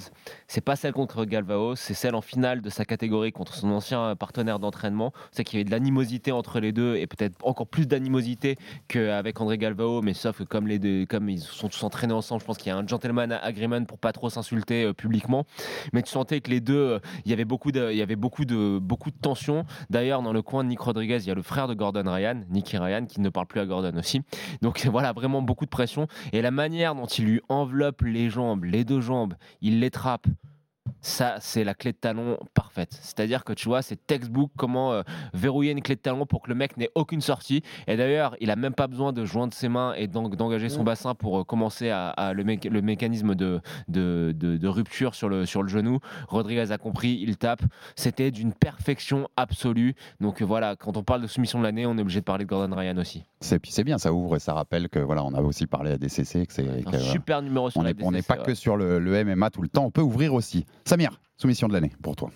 [0.47, 4.15] C'est pas celle contre Galvao, c'est celle en finale de sa catégorie contre son ancien
[4.15, 5.11] partenaire d'entraînement.
[5.31, 9.39] C'est qu'il y avait de l'animosité entre les deux et peut-être encore plus d'animosité qu'avec
[9.41, 12.45] André Galvao, mais sauf que comme les deux, comme ils sont tous entraînés ensemble, je
[12.45, 15.45] pense qu'il y a un gentleman agreement pour pas trop s'insulter euh, publiquement.
[15.93, 18.15] Mais tu sentais que les deux, euh, il y avait beaucoup de, il y avait
[18.15, 19.65] beaucoup de, beaucoup de tension.
[19.89, 22.41] D'ailleurs, dans le coin de Nick Rodriguez, il y a le frère de Gordon Ryan,
[22.49, 24.21] Nicky Ryan, qui ne parle plus à Gordon aussi.
[24.61, 26.07] Donc voilà, vraiment beaucoup de pression.
[26.31, 30.27] Et la manière dont il lui enveloppe les jambes, les deux jambes, il les trappe.
[31.01, 32.89] Ça, c'est la clé de talon parfaite.
[33.01, 35.01] C'est-à-dire que tu vois, c'est textbook comment euh,
[35.33, 37.61] verrouiller une clé de talon pour que le mec n'ait aucune sortie.
[37.87, 40.83] Et d'ailleurs, il a même pas besoin de joindre ses mains et d'en- d'engager son
[40.83, 45.15] bassin pour euh, commencer à, à le, mé- le mécanisme de, de, de- de rupture
[45.15, 45.99] sur le, sur le genou.
[46.27, 47.61] Rodriguez a compris, il tape.
[47.95, 49.95] C'était d'une perfection absolue.
[50.21, 52.45] Donc euh, voilà, quand on parle de soumission de l'année, on est obligé de parler
[52.45, 53.23] de Gordon Ryan aussi.
[53.41, 56.47] C'est bien, ça ouvre et ça rappelle que voilà, on a aussi parlé à DCC
[56.47, 58.43] que c'est Un que, super numéro sur on la on n'est pas ouais.
[58.43, 60.65] que sur le, le MMA tout le temps, on peut ouvrir aussi.
[60.83, 62.29] Samir, soumission de l'année pour toi.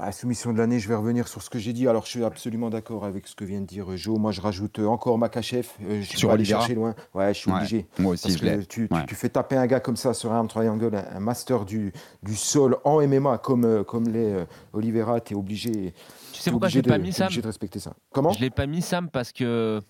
[0.00, 1.88] Ah, soumission de l'année, je vais revenir sur ce que j'ai dit.
[1.88, 4.16] Alors, je suis absolument d'accord avec ce que vient de dire Joe.
[4.16, 5.66] Moi, je rajoute encore Makachev.
[5.82, 6.94] Euh, je suis Sur pas allé Oliveira chercher loin.
[7.14, 7.86] Ouais, je suis Ouais, obligé.
[7.98, 8.58] moi aussi, Parce je que l'ai.
[8.66, 9.06] tu, tu- Ouais.
[9.08, 11.92] tu fais taper un gars comme ça sur un triangle, un, un master du,
[12.22, 15.92] du sol en MMA comme, euh, comme les euh, Oliveira, tu es obligé,
[16.32, 17.94] Tu sais pourquoi je l'ai pas mis, Sam obligé de respecter ça.
[18.12, 18.30] Comment?
[18.30, 19.80] Je l'ai pas mis Sam parce que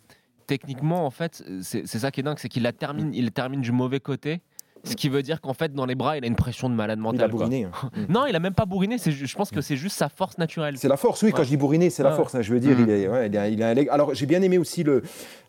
[0.46, 3.60] techniquement en fait c'est c'est ça qui est dingue c'est qu'il la termine il termine
[3.60, 4.40] du mauvais côté
[4.84, 6.98] ce qui veut dire qu'en fait dans les bras il a une pression de malade
[6.98, 7.38] Il mental a quoi.
[7.46, 7.64] bourriné.
[7.64, 7.90] hein.
[8.08, 10.76] non il a même pas bourriné c'est je pense que c'est juste sa force naturelle
[10.78, 12.34] C'est la force, oui, quand je dis bourriné, c'est la force.
[12.34, 13.88] hein, je veux dire, il, est, ouais, il, a, il a un leg.
[13.90, 15.02] Alors, j'ai bien aimé aussi le.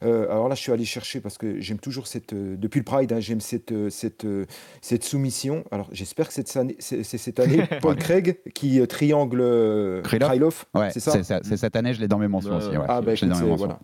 [0.04, 2.34] euh, alors là, je suis allé chercher parce que j'aime toujours cette.
[2.34, 4.46] euh, depuis le Pride, hein, j'aime cette, euh, cette, euh,
[4.82, 5.64] cette soumission.
[5.72, 10.02] Alors, j'espère que cette année- c'est c'est cette année Paul Craig qui euh, triangle euh,
[10.02, 10.66] Krylov.
[10.74, 12.70] Ouais, c'est ça c'est cette année, je l'ai dans mes mentions aussi.
[12.88, 13.56] Ah, bah Je l'ai écoute, dans mes c'est- mentions.
[13.58, 13.80] voilà.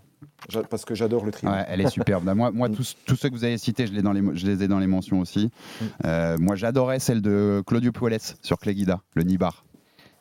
[0.70, 1.32] Parce que j'adore le.
[1.44, 2.24] Ouais, elle est superbe.
[2.24, 2.76] Bah, moi, moi Mm.
[2.76, 4.80] tous, tous ceux que vous avez cités, je les, dans les, je les ai dans
[4.80, 5.46] les mentions aussi.
[5.82, 5.86] Mm.
[6.06, 9.64] Euh, moi, j'adorais celle de Claudio Puelles sur Cléguida, le Nibar.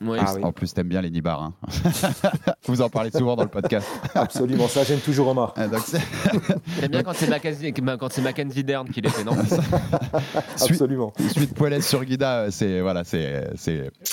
[0.07, 0.45] Ah oui.
[0.45, 1.43] En plus, t'aimes bien les Nibars.
[1.43, 1.55] hein.
[2.67, 3.89] vous en parlez souvent dans le podcast.
[4.15, 5.55] Absolument, ça gêne toujours Omar.
[5.87, 5.99] C'est-
[6.81, 9.33] J'aime bien quand c'est Mackenzie quand c'est Mackenzie Dern qui les fait non
[10.57, 11.13] Suite- Absolument.
[11.31, 13.47] Suite Puelles sur Guida, euh, c'est voilà, c'est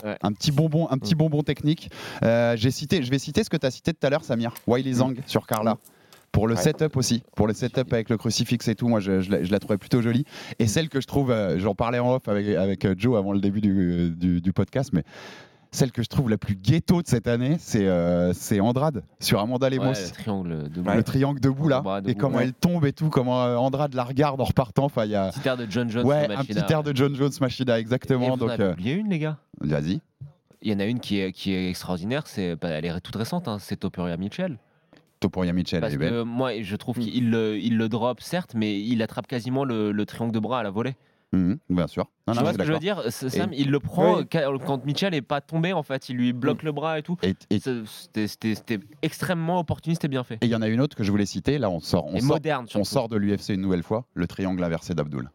[0.06, 0.18] Ouais.
[0.22, 1.90] un petit bonbon, un petit bonbon technique.
[2.24, 4.54] Euh, J'ai cité, je vais citer ce que tu as cité tout à l'heure, Samir.
[4.68, 5.78] Wiley Zhang sur Carla.
[6.32, 6.62] Pour le Ouais.
[6.62, 9.52] setup aussi, pour le setup avec le crucifix et tout, moi je, je la, je
[9.52, 10.24] la trouvais plutôt jolie.
[10.60, 13.34] Et celle que je trouve, euh, j'en parlais en off avec, avec euh, Joe avant
[13.34, 15.04] le début du, du- du podcast, mais
[15.74, 19.70] celle que je trouve la plus ghetto de cette année, c'est euh, Andrade sur Amanda
[19.70, 19.92] Lemos.
[19.92, 22.44] Ouais, le triangle de Le triangle debout là, et comment ouais.
[22.46, 24.86] elle tombe et tout, comment euh, Andrade la regarde en repartant.
[24.86, 26.96] Enfin, il y a petit air de John Jones ouais, sur un petit air de
[26.96, 28.28] John Jones Machida, Et exactement.
[28.28, 29.38] vous en Donc, avez euh, une les gars?
[29.62, 30.00] vas-y.
[30.62, 33.16] il y en a une qui est, qui est extraordinaire c'est bah, elle est toute
[33.16, 34.58] récente hein, c'est Topuria Mitchell
[35.22, 36.12] Topuria Mitchell, parce elle est belle.
[36.20, 39.94] que moi je trouve qu'il le, il le drop certes mais il attrape quasiment le,
[39.94, 40.96] le triangle de bras à la volée
[41.34, 42.10] Mhm, bien sûr.
[42.28, 43.04] Non, tu non, vois ce que je veux d'accord.
[43.04, 44.26] dire Sam, il le prend Oui.
[44.30, 47.16] quand quand Mitchell est pas tombé en fait, il lui bloque le bras et tout.
[47.24, 50.34] Et et- C'est- C'était c'était- c'était extrêmement opportuniste et bien fait.
[50.42, 51.58] et il y en a une autre que je voulais citer.
[51.58, 52.86] Là, on sort, on et sort, moderne on surtout.
[52.86, 54.08] sort de l'UFC une nouvelle fois.
[54.14, 55.30] Le triangle inversé d'Abdul.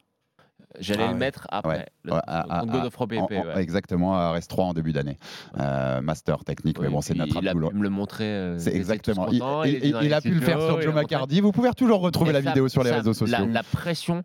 [0.81, 1.19] J'allais Ah le ouais.
[1.19, 1.79] mettre après.
[1.79, 1.87] Ouais.
[2.05, 3.43] Le, à- God à- of en- ouais.
[3.63, 5.17] Exactement, à RS3 en début d'année.
[5.59, 8.25] Euh, master technique, mais bon, c'est notre Il a pu me le montrer.
[8.25, 9.29] euh, C'est exactement.
[9.31, 9.43] Il,
[9.83, 10.95] il- il a pu le faire sur il Joe.
[10.95, 11.41] McCarty.
[11.41, 13.37] Vous pouvez toujours retrouver Et la vidéo sur les réseaux sociaux.
[13.39, 14.23] La, la pression,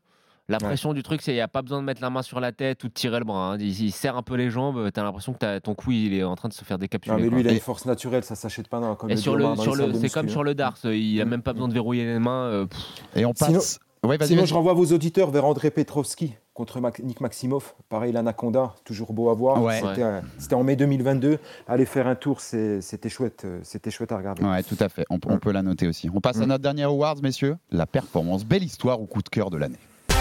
[0.50, 2.40] la pression du truc, c'est qu'il n'y a pas besoin de mettre la main sur
[2.42, 3.54] la tête ou de tirer le bras.
[3.54, 3.58] hein.
[3.60, 4.92] Il, il serre un peu les jambes.
[4.94, 7.16] Tu as l'impression que t'as- ton cou il est en train de se faire décapsuler.
[7.16, 7.38] Non, mais quoi.
[7.38, 9.76] lui, il a une force naturelle, ça s'achète pas dans, comme Et sur le, sur
[9.96, 12.46] c'est comme sur le Dars, il a même pas besoin de verrouiller les mains.
[12.48, 12.66] euh.
[13.16, 13.48] Et on passe.
[13.48, 17.76] Sinon- Ouais, Sinon, je renvoie vos auditeurs vers André Petrovski contre Mac- Nick Maximov.
[17.88, 19.62] Pareil, l'Anaconda, toujours beau à voir.
[19.62, 19.80] Ouais.
[20.40, 21.38] C'était, en mai 2022.
[21.68, 24.42] Allez faire un tour, c'est- c'était chouette, euh, c'était chouette à regarder.
[24.44, 25.06] Ouais, tout à fait.
[25.12, 26.10] On, peut- on peut la noter aussi.
[26.12, 26.50] On passe à Mm.
[26.50, 27.58] notre dernier awards, messieurs.
[27.70, 28.44] La performance.
[28.44, 29.78] Belle histoire ou coup de cœur de l'année.
[30.08, 30.18] Pas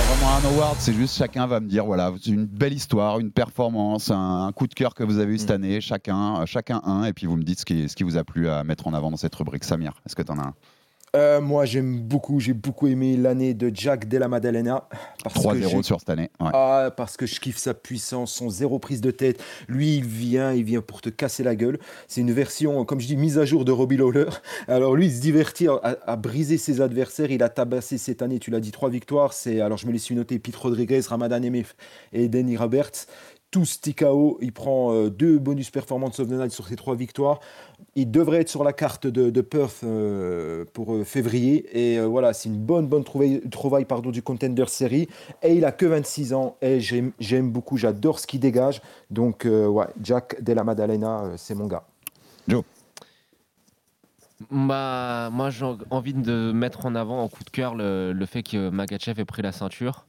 [0.00, 4.10] vraiment un award, c'est juste chacun va me dire voilà, une belle histoire, une performance,
[4.10, 5.52] un, un coup de cœur que vous avez eu cette Mm.
[5.52, 8.16] année, chacun, euh, chacun un, et puis vous me dites ce qui, ce qui vous
[8.16, 9.64] a plu à mettre en avant dans cette rubrique.
[9.64, 10.54] Samir, est-ce que tu en as un?
[11.14, 14.88] Euh, moi, j'aime beaucoup, j'ai beaucoup aimé l'année de Jack Della Maddalena.
[15.22, 16.30] parce que 3-0 j'ai- sur cette année.
[16.40, 16.50] Ouais.
[16.52, 19.40] Ah, parce que je kiffe sa puissance, son zéro prise de tête.
[19.68, 21.78] Lui, il vient, il vient pour te casser la gueule.
[22.08, 24.26] C'est une version, comme je dis, mise à jour de Robbie Lawler.
[24.68, 27.30] Alors lui, il se divertit à, à briser ses adversaires.
[27.30, 29.32] Il a tabassé cette année, tu l'as dit, trois victoires.
[29.32, 31.76] C'est, alors je me les suis noté, Pete Rodriguez, Ramadan Emef
[32.12, 33.06] et Danny Roberts.
[33.54, 34.38] Tous TKO.
[34.40, 37.38] Il prend euh, deux bonus performance of the night sur ces trois victoires.
[37.94, 41.64] Il devrait être sur la carte de, de Perth euh, pour euh, février.
[41.72, 45.06] Et euh, voilà, c'est une bonne, bonne trouvaille, trouvaille pardon, du Contender Series.
[45.44, 46.56] Et il a que 26 ans.
[46.62, 48.82] Et j'aime, j'aime beaucoup, j'adore ce qu'il dégage.
[49.12, 51.84] Donc, euh, ouais, Jack Della Maddalena, euh, c'est mon gars.
[54.50, 58.42] Bah, moi, j'ai envie de mettre en avant en coup de cœur le, le fait
[58.42, 60.06] que Makachev ait pris la ceinture,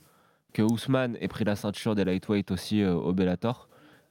[0.56, 3.68] que Ousmane ait pris la ceinture des lightweight aussi euh, au Bellator.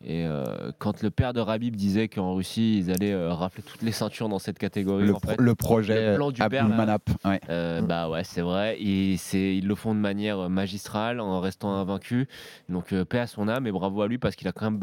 [0.07, 0.45] Et euh,
[0.79, 4.29] quand le père de Rabib disait qu'en Russie, ils allaient euh, rafler toutes les ceintures
[4.29, 6.77] dans cette catégorie, Le, en pro- fait, le projet le plan du père, là.
[6.77, 7.03] Manap.
[7.25, 7.41] ouais.
[7.49, 8.77] euh, bah ouais, c'est vrai.
[8.81, 12.29] Ils le font de manière magistrale en restant invaincu.
[12.69, 14.81] Donc euh, paix à son âme et bravo à lui parce qu'il a quand même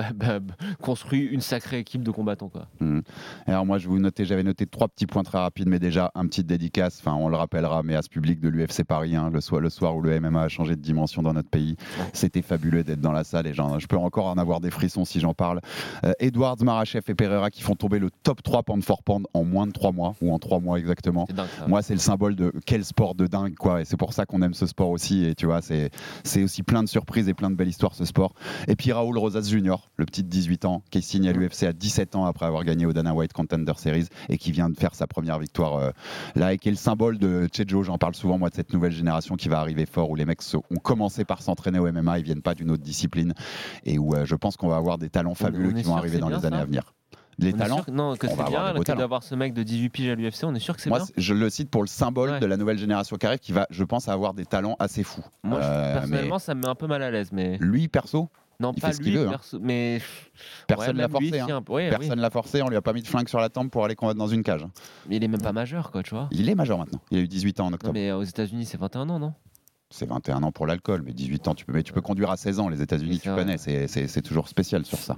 [0.82, 2.49] construit une sacrée équipe de combattants.
[2.49, 2.67] Quoi.
[2.80, 3.03] Mhm.
[3.47, 6.26] Alors moi, je vous noter, j'avais noté trois petits points très rapides, mais déjà un
[6.28, 6.99] petit dédicace.
[6.99, 9.69] Enfin, on le rappellera, mais à ce public de l'UFC Paris, hein, le soir, le
[9.69, 11.76] soir où le MMA a changé de dimension dans notre pays,
[12.13, 13.47] c'était fabuleux d'être dans la salle.
[13.47, 15.62] Et je peux encore en avoir des frissons si j'en parle.
[16.03, 19.43] Euh, Edwards, Marachev et Pereira qui font tomber le top 3 pound for pound en
[19.43, 21.28] moins de 3 mois ou en 3 mois exactement.
[21.34, 21.47] Dingue.
[21.68, 23.82] Moi, c'est le symbole de quel sport de dingue, quoi.
[23.82, 25.26] Et c'est pour ça qu'on aime ce sport aussi.
[25.26, 28.34] Et tu vois, c'est aussi plein de surprises et plein de belles histoires, ce sport.
[28.68, 31.74] Et puis Raoul Rosas Jr., le petit de 18 ans, qui signe à l'UFC à
[31.74, 34.95] 17 ans après avoir gagné au Dana White Contender Series et qui vient de faire
[34.95, 35.91] sa première victoire euh,
[36.36, 37.84] là et qui est le symbole de Chejo.
[37.84, 40.41] J'en parle souvent, moi, de cette nouvelle génération qui va arriver fort où les mecs
[40.55, 43.34] ont commencé par s'entraîner au MMA, ils viennent pas d'une autre discipline
[43.86, 46.28] et où euh, je pense qu'on va avoir des talents fabuleux qui vont arriver dans
[46.28, 46.94] bien, les années à venir.
[47.39, 50.10] Les On talents, que- non, que on c'est bien d'avoir ce mec de 18 piges
[50.10, 50.44] à l'UFC.
[50.44, 51.08] On est sûr que c'est moi, bien.
[51.18, 52.39] je le cite pour le symbole Ouais.
[52.39, 55.24] de la nouvelle génération qui arrive, qui va, je pense, avoir des talents assez fous.
[55.44, 57.30] Moi, Euh, personnellement, ça me met un peu mal à l'aise.
[57.32, 58.30] Mais mais lui, perso,
[58.60, 59.32] non, il pas fait ce qu'il lui, veut, hein.
[59.32, 60.02] perso- mais
[60.68, 61.30] personne Ouais, l'a lui, forcé.
[61.32, 61.56] si, hein.
[61.58, 61.74] un peu.
[61.74, 63.86] Ouais, Personne l'a forcé, on lui a pas mis de flingue sur la tempe pour
[63.86, 64.64] aller combattre dans une cage.
[65.10, 65.16] oui.
[65.16, 66.28] il est même pas majeur, quoi, tu vois.
[66.32, 67.00] Il est majeur maintenant.
[67.10, 67.94] Il a eu 18 ans en Non, octobre.
[67.94, 69.34] mais aux États-Unis, c'est 21 ans, non?
[69.94, 72.38] C'est 21 ans pour l'alcool, mais 18 ans, tu peux, mais tu peux conduire à
[72.38, 72.70] 16 ans.
[72.70, 75.18] Les États-Unis, tu connais, c'est- toujours spécial sur ça.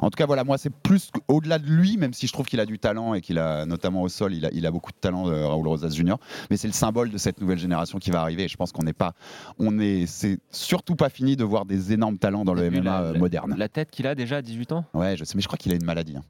[0.00, 2.58] En tout cas, voilà, moi, c'est plus au-delà de lui, même si je trouve qu'il
[2.60, 4.96] a du talent et qu'il a, notamment au sol, il a, il a beaucoup de
[4.96, 6.14] talent, euh, Raoul Rosas Jr.
[6.50, 8.44] Mais c'est le symbole de cette nouvelle génération qui va arriver.
[8.44, 9.12] Et je pense qu'on n'est pas,
[9.58, 13.12] on est, c'est surtout pas fini de voir des énormes talents dans le MMA euh,
[13.12, 13.54] la- moderne.
[13.58, 14.84] La tête qu'il a déjà à 18 ans?
[14.94, 16.16] Ouais, je sais, mais je crois qu'il a une maladie.
[16.16, 16.22] hein.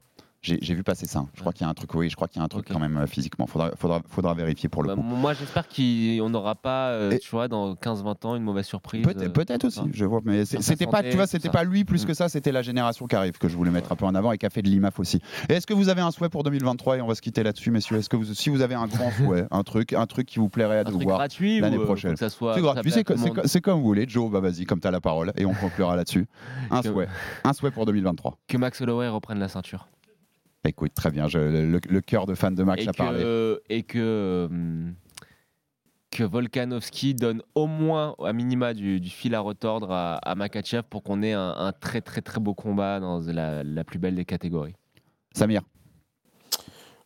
[0.45, 1.19] J'ai vu passer ça.
[1.19, 1.27] hein.
[1.33, 2.67] Je crois qu'il y a un truc, oui, je crois qu'il y a un truc
[2.71, 3.47] quand même euh, physiquement.
[3.47, 5.01] Faudra, faudra, faudra vérifier pour le Bah, coup.
[5.01, 9.03] Moi, j'espère qu'on n'aura pas, euh, tu vois, dans 15-20 ans, une mauvaise surprise.
[9.05, 12.07] Peut-être euh, aussi, je vois, mais c'était pas, tu vois, c'était pas lui plus Mm.
[12.07, 14.31] que ça, c'était la génération qui arrive que je voulais mettre un peu en avant
[14.31, 15.19] et qui a fait de l'IMAF aussi.
[15.49, 17.97] Est-ce que vous avez un souhait pour 2023 et on va se quitter là-dessus, messieurs?
[17.97, 20.49] Est-ce que vous, si vous avez un grand souhait, un truc, un truc qui vous
[20.49, 22.15] plairait à Un nous truc voir gratuit l'année prochaine?
[22.17, 22.29] C'est
[22.61, 22.91] gratuit,
[23.45, 24.05] c'est comme vous voulez.
[24.07, 26.27] Joe, bah vas-y, comme tu as la parole et on conclura là-dessus.
[26.69, 27.07] Un souhait,
[27.43, 28.37] un souhait pour 2023.
[28.47, 29.87] Que Max Holloway reprenne la ceinture.
[30.65, 33.23] Écoute, très bien, je- le, le cœur de fan de Max et a parlé.
[33.69, 34.93] et que, hum,
[36.11, 40.83] que Volkanovski donne au moins, à minima, du, du fil à retordre à, à Makachev
[40.89, 44.15] pour qu'on ait un, un très très très beau combat dans la, la plus belle
[44.15, 44.75] des catégories.
[45.33, 45.61] Samir,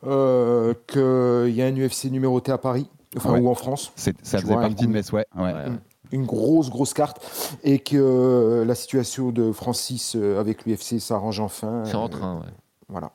[0.05, 2.87] Euh, Qu'il y a un UFC numéroté à Paris,
[3.17, 3.39] enfin, Ouais.
[3.39, 3.91] ou en France.
[3.95, 5.27] ça faisait vois, un partie de mes souhaits.
[5.35, 5.53] ouais.
[5.53, 5.65] Ouais.
[6.11, 7.19] une grosse, grosse carte.
[7.63, 11.83] Et que euh, la situation de Francis euh, avec l'UFC s'arrange enfin.
[11.85, 12.47] C'est en Euh, train, ouais.
[12.87, 13.11] Voilà.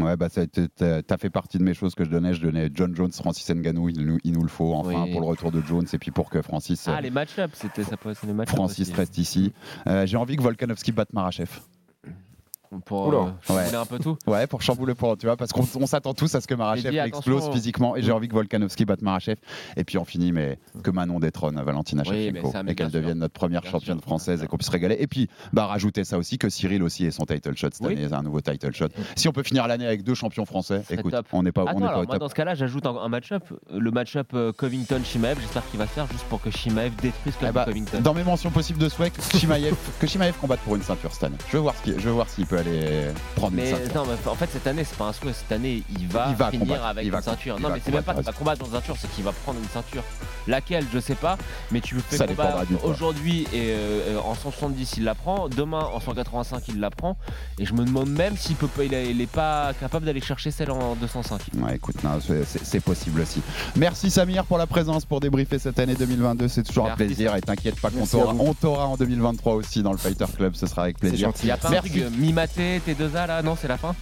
[0.00, 2.32] Ouais, bah, ça- t'as fait partie de mes choses que je donnais.
[2.34, 5.10] Je donnais John Jones, Francis Ngannou, il, nous- il nous le faut enfin Oui.
[5.12, 7.96] pour le retour de Jones et puis pour que Francis, Ah, les match-ups, c'était ça
[8.26, 9.52] les match Francis reste ici.
[9.88, 11.48] Euh, J'ai envie que Volkanovski batte Marachev.
[12.84, 13.74] Pour euh, chambouler Ouais.
[13.74, 14.16] un peu tout.
[14.26, 16.96] Ouais, pour chambouler, pour, tu vois, parce qu'on on s'attend tous à ce que Marachev
[16.98, 19.36] explose physiquement et j'ai envie que Volkanovski batte Marachev.
[19.76, 23.18] Et puis on finit, mais que Manon détrône Valentina Oui, mais Shevchenko et qu'elle devienne
[23.18, 24.96] notre première Bien championne française Bien et qu'on puisse régaler.
[25.00, 27.94] Et puis, bah, rajouter ça aussi que Cyril aussi ait son title shot cette Oui.
[27.94, 28.88] année, un nouveau title shot.
[29.16, 31.26] Si on peut finir l'année avec deux champions français, écoute, top.
[31.32, 32.20] on n'est pas, on n'est pas alors au moi top.
[32.20, 33.44] dans ce cas-là, j'ajoute un, un match-up.
[33.72, 37.50] Le match-up euh, Covington-Shimaev, j'espère qu'il va se faire juste pour que Shimaev détruise Eh
[37.52, 38.00] bah, Covington.
[38.02, 41.24] dans mes mentions possibles de souhait, que Shimaev, que Shimaev combatte pour une ceinture cette
[41.24, 41.36] année.
[41.48, 43.94] Je veux voir ce qu'il- je veux voir s'il peut aller prendre une ceinture.
[43.94, 45.32] non, mais en fait, cette année, c'est pas un souhait.
[45.32, 47.56] Cette année, il va, Il va finir combattre, avec il va une ceinture.
[47.58, 49.32] il Non, mais c'est même pas qu'il va combattre dans une ceinture, c'est qu'il va
[49.32, 50.02] prendre une ceinture.
[50.46, 51.36] Laquelle, je sais pas.
[51.70, 55.48] Mais tu le fais combattre aujourd'hui et euh, euh, en 170, il la prend.
[55.48, 57.16] Demain, en 185, il la prend.
[57.58, 60.70] Et je me demande même s'il peut pas, il, est- pas capable d'aller chercher celle
[60.70, 61.40] en 205.
[61.58, 61.96] Ouais, écoute,
[62.64, 63.42] c'est- possible aussi.
[63.76, 66.48] Merci Samir pour la présence, pour débriefer cette année 2022.
[66.48, 68.40] C'est toujours un plaisir et t'inquiète pas qu'on t'aura vous.
[68.46, 70.54] on t'aura en 2023 aussi dans le Fighter Club.
[70.54, 71.28] Ce sera avec plaisir.
[71.28, 71.42] gentil.
[71.42, 71.90] Il y a pas Merci.
[72.58, 73.94] Euh, Mimaté, T2A là Non, c'est la fin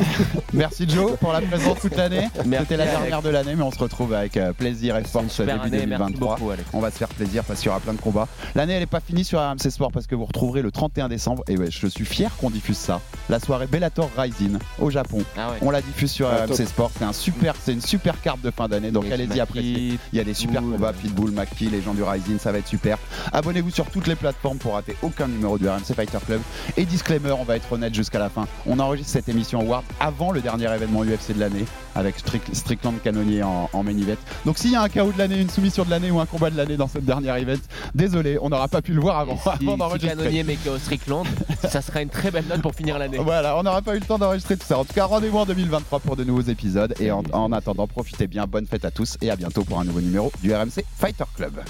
[0.52, 2.28] Merci Joe pour la présence toute l'année.
[2.36, 2.98] C'était la Alex.
[2.98, 5.86] dernière de l'année, mais on se retrouve avec euh, plaisir et force début année, merci
[5.86, 6.36] 2023.
[6.36, 6.68] beaucoup, Alex.
[6.72, 8.28] On va se faire plaisir parce qu'il y aura plein de combats.
[8.54, 11.42] L'année, elle n'est pas finie sur RMC Sport parce que vous retrouverez le 31 décembre.
[11.48, 13.00] Et ouais, je suis fier qu'on diffuse ça.
[13.28, 15.22] La soirée Bellator Rising au Japon.
[15.36, 15.56] Ah ouais.
[15.62, 16.66] On la diffuse sur Ah, RMC top.
[16.66, 16.90] Sport.
[16.98, 18.90] C'est un super, c'est une super carte de fin d'année.
[18.90, 19.98] Donc allez-y appréciez.
[20.12, 22.68] Il y a des super combats, Pitbull, McPhee, les gens du Rising, ça va être
[22.68, 22.98] super.
[23.32, 26.40] Abonnez-vous sur toutes les plateformes pour rater aucun numéro du RMC Fighter Club.
[26.76, 28.46] Et disclaimer, on va être honnête jusqu'à la fin.
[28.66, 31.64] On enregistre cette émission Award avant le dernier événement UFC de l'année
[31.94, 34.16] avec Strick- Strickland Canonier en, en main event.
[34.44, 36.50] Donc s'il y a un KO de l'année, une soumission de l'année ou un combat
[36.50, 37.58] de l'année dans cette dernière event,
[37.94, 40.16] désolé, on n'aura pas pu le voir avant, si, avant si d'enregistrer.
[40.16, 41.26] Canonier met KO Strickland,
[41.68, 43.18] ça serait une très belle note pour finir l'année.
[43.18, 44.78] Voilà, on n'aura pas eu le temps d'enregistrer tout ça.
[44.78, 46.94] En tout cas, rendez-vous en 2023 pour de nouveaux épisodes.
[47.00, 49.84] Et en, en attendant, profitez bien, bonne fête à tous et à bientôt pour un
[49.84, 51.60] nouveau numéro du RMC Fighter Club.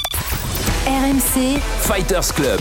[0.87, 2.61] RMC Fighters Club.